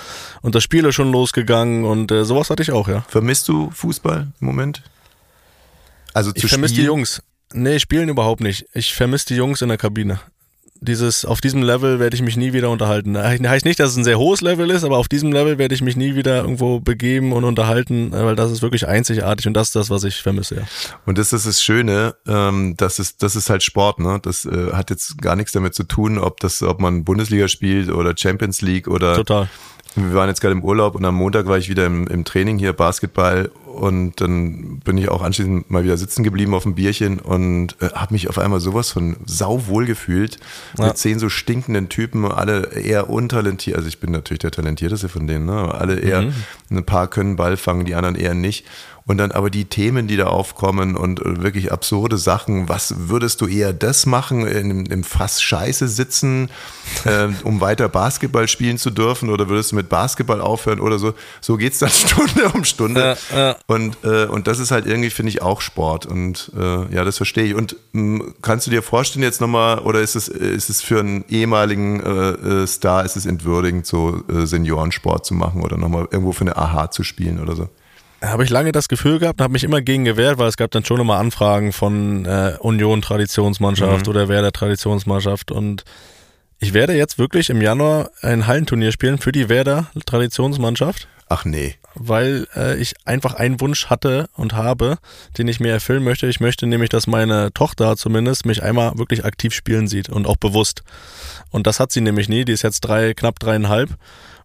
[0.43, 3.05] und das Spiel ist schon losgegangen und äh, sowas hatte ich auch, ja.
[3.09, 4.83] Vermisst du Fußball im Moment?
[6.13, 7.23] Also zu ich vermisse die Jungs.
[7.55, 8.67] Nee, spielen überhaupt nicht.
[8.73, 10.21] Ich vermisse die Jungs in der Kabine.
[10.85, 13.17] Dieses, auf diesem Level werde ich mich nie wieder unterhalten.
[13.17, 15.81] Heißt nicht, dass es ein sehr hohes Level ist, aber auf diesem Level werde ich
[15.81, 19.77] mich nie wieder irgendwo begeben und unterhalten, weil das ist wirklich einzigartig und das ist
[19.77, 20.63] das, was ich vermisse, ja.
[21.07, 24.19] Und das ist das Schöne, ähm, das ist, das ist halt Sport, ne?
[24.21, 27.89] Das äh, hat jetzt gar nichts damit zu tun, ob das, ob man Bundesliga spielt
[27.89, 29.49] oder Champions League oder Total.
[29.95, 32.59] Wir waren jetzt gerade im Urlaub und am Montag war ich wieder im, im Training
[32.59, 33.51] hier, Basketball.
[33.73, 37.89] Und dann bin ich auch anschließend mal wieder sitzen geblieben auf dem Bierchen und äh,
[37.95, 40.39] habe mich auf einmal sowas von sauwohl gefühlt.
[40.79, 40.89] Ja.
[40.89, 43.77] Mit zehn so stinkenden Typen, alle eher untalentiert.
[43.77, 45.75] Also ich bin natürlich der Talentierteste von denen, ne?
[45.75, 46.35] Alle eher, mhm.
[46.71, 48.67] ein paar können Ball fangen, die anderen eher nicht.
[49.05, 52.69] Und dann aber die Themen, die da aufkommen und äh, wirklich absurde Sachen.
[52.69, 56.51] Was würdest du eher das machen, in, im Fass Scheiße sitzen,
[57.05, 59.31] äh, um weiter Basketball spielen zu dürfen?
[59.31, 61.15] Oder würdest du mit Basketball aufhören oder so?
[61.41, 63.17] So geht's dann Stunde um Stunde.
[63.33, 63.57] Ja, ja.
[63.67, 66.07] Und, äh, und das ist halt irgendwie, finde ich, auch Sport.
[66.07, 67.55] Und äh, ja, das verstehe ich.
[67.55, 71.01] Und mh, hm, kannst du dir vorstellen jetzt nochmal, oder ist es, ist es für
[71.01, 76.33] einen ehemaligen äh, äh, Star, ist es entwürdigend, so Seniorensport zu machen oder nochmal irgendwo
[76.33, 77.69] für eine Aha zu spielen oder so?
[78.23, 80.85] Habe ich lange das Gefühl gehabt, habe mich immer gegen gewehrt, weil es gab dann
[80.85, 84.11] schon immer Anfragen von äh, Union Traditionsmannschaft mhm.
[84.11, 85.85] oder Werder Traditionsmannschaft und
[86.63, 91.09] ich werde jetzt wirklich im Januar ein Hallenturnier spielen für die Werder Traditionsmannschaft.
[91.29, 91.75] Ach nee.
[91.95, 94.99] Weil äh, ich einfach einen Wunsch hatte und habe,
[95.39, 96.29] den ich mir erfüllen möchte.
[96.29, 100.37] Ich möchte nämlich, dass meine Tochter zumindest mich einmal wirklich aktiv spielen sieht und auch
[100.37, 100.85] bewusst.
[101.51, 102.45] Und das hat sie nämlich nie.
[102.45, 103.91] Die ist jetzt drei, knapp dreieinhalb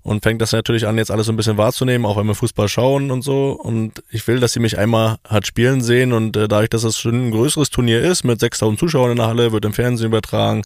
[0.08, 2.70] und fängt das natürlich an, jetzt alles so ein bisschen wahrzunehmen, auch wenn wir Fußball
[2.70, 3.52] schauen und so.
[3.52, 6.98] Und ich will, dass sie mich einmal hat spielen sehen und äh, dadurch, dass es
[6.98, 10.63] schon ein größeres Turnier ist, mit 6000 Zuschauern in der Halle, wird im Fernsehen übertragen,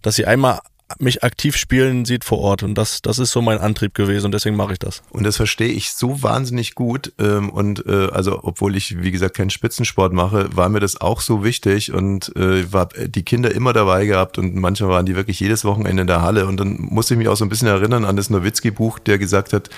[0.00, 0.60] dass sie einmal
[0.98, 2.62] mich aktiv spielen sieht vor Ort.
[2.62, 5.02] Und das, das ist so mein Antrieb gewesen und deswegen mache ich das.
[5.10, 7.12] Und das verstehe ich so wahnsinnig gut.
[7.18, 11.20] Ähm, und äh, also, obwohl ich, wie gesagt, keinen Spitzensport mache, war mir das auch
[11.20, 15.40] so wichtig und äh, war die Kinder immer dabei gehabt und manchmal waren die wirklich
[15.40, 16.46] jedes Wochenende in der Halle.
[16.46, 19.52] Und dann musste ich mich auch so ein bisschen erinnern an das Nowitzki-Buch, der gesagt
[19.52, 19.70] hat,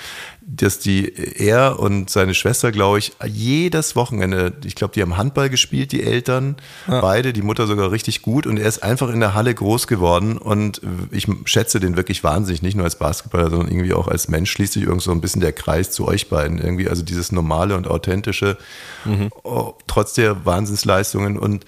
[0.43, 5.49] dass die er und seine Schwester, glaube ich, jedes Wochenende, ich glaube, die haben Handball
[5.49, 6.99] gespielt, die Eltern, ja.
[6.99, 8.47] beide, die Mutter sogar richtig gut.
[8.47, 10.37] Und er ist einfach in der Halle groß geworden.
[10.37, 14.51] Und ich schätze den wirklich wahnsinnig, nicht nur als Basketballer, sondern irgendwie auch als Mensch.
[14.51, 16.57] Schließt sich irgendwie so ein bisschen der Kreis zu euch beiden.
[16.57, 18.57] Irgendwie, also dieses normale und authentische,
[19.05, 19.29] mhm.
[19.43, 21.37] oh, trotz der Wahnsinnsleistungen.
[21.37, 21.65] Und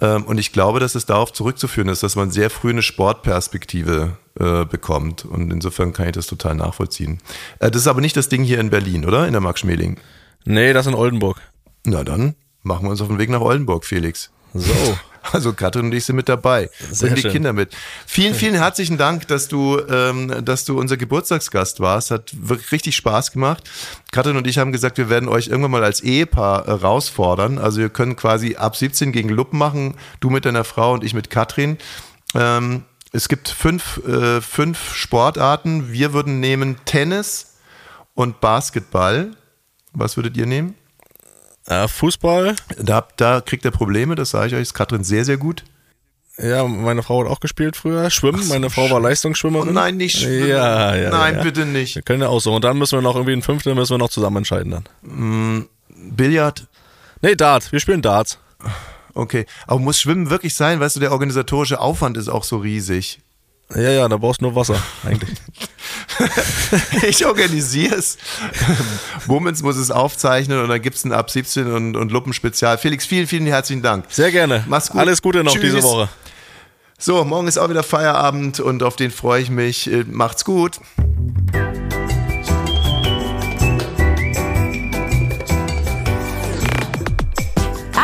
[0.00, 4.16] ähm, und ich glaube, dass es darauf zurückzuführen ist, dass man sehr früh eine Sportperspektive
[4.38, 5.24] äh, bekommt.
[5.24, 7.18] Und insofern kann ich das total nachvollziehen.
[7.58, 9.26] Äh, das ist aber nicht das Ding hier in Berlin, oder?
[9.26, 9.98] In der Max Schmeling.
[10.44, 11.40] Nee, das in Oldenburg.
[11.84, 14.30] Na dann machen wir uns auf den Weg nach Oldenburg, Felix.
[14.54, 14.72] So.
[15.32, 16.70] Also Katrin und ich sind mit dabei.
[16.90, 17.32] Sehr und die schön.
[17.32, 17.76] Kinder mit.
[18.06, 22.10] Vielen, vielen herzlichen Dank, dass du, ähm, dass du unser Geburtstagsgast warst.
[22.10, 23.68] Hat wirklich richtig Spaß gemacht.
[24.10, 27.58] Katrin und ich haben gesagt, wir werden euch irgendwann mal als Ehepaar äh, herausfordern.
[27.58, 29.96] Also wir können quasi ab 17 gegen Luppen machen.
[30.20, 31.76] Du mit deiner Frau und ich mit Katrin.
[32.34, 35.92] Ähm, es gibt fünf, äh, fünf Sportarten.
[35.92, 37.58] Wir würden nehmen Tennis
[38.14, 39.30] und Basketball.
[39.92, 40.74] Was würdet ihr nehmen?
[41.66, 42.56] Äh, Fußball.
[42.78, 44.62] Da, da kriegt er Probleme, das sage ich euch.
[44.62, 45.64] Ist Katrin sehr, sehr gut.
[46.38, 48.10] Ja, meine Frau hat auch gespielt früher.
[48.10, 48.42] Schwimmen.
[48.42, 49.70] so, meine Frau war Leistungsschwimmerin.
[49.70, 50.48] Oh nein, nicht schwimmen.
[50.48, 51.10] Ja, ja.
[51.10, 51.42] Nein, ja.
[51.42, 51.96] bitte nicht.
[51.96, 52.54] Wir können ja auch so.
[52.54, 55.68] Und dann müssen wir noch irgendwie ein Fünftel müssen wir noch zusammen entscheiden dann.
[55.88, 56.68] Billard.
[57.22, 57.72] Nee, Dart.
[57.72, 58.38] Wir spielen Darts.
[59.18, 59.46] Okay.
[59.66, 60.78] Aber muss Schwimmen wirklich sein?
[60.78, 63.18] Weißt du, der organisatorische Aufwand ist auch so riesig.
[63.74, 65.36] Ja, ja, da brauchst du nur Wasser, eigentlich.
[67.08, 68.16] Ich organisiere es.
[69.26, 72.78] Moments muss es aufzeichnen und dann gibt es ein Ab 17 und, und Luppenspezial.
[72.78, 74.06] Felix, vielen, vielen herzlichen Dank.
[74.08, 74.64] Sehr gerne.
[74.68, 75.00] Mach's gut.
[75.00, 75.74] Alles Gute noch Tschüss.
[75.74, 76.08] diese Woche.
[76.98, 79.90] So, morgen ist auch wieder Feierabend und auf den freue ich mich.
[79.90, 80.80] Äh, Macht's gut.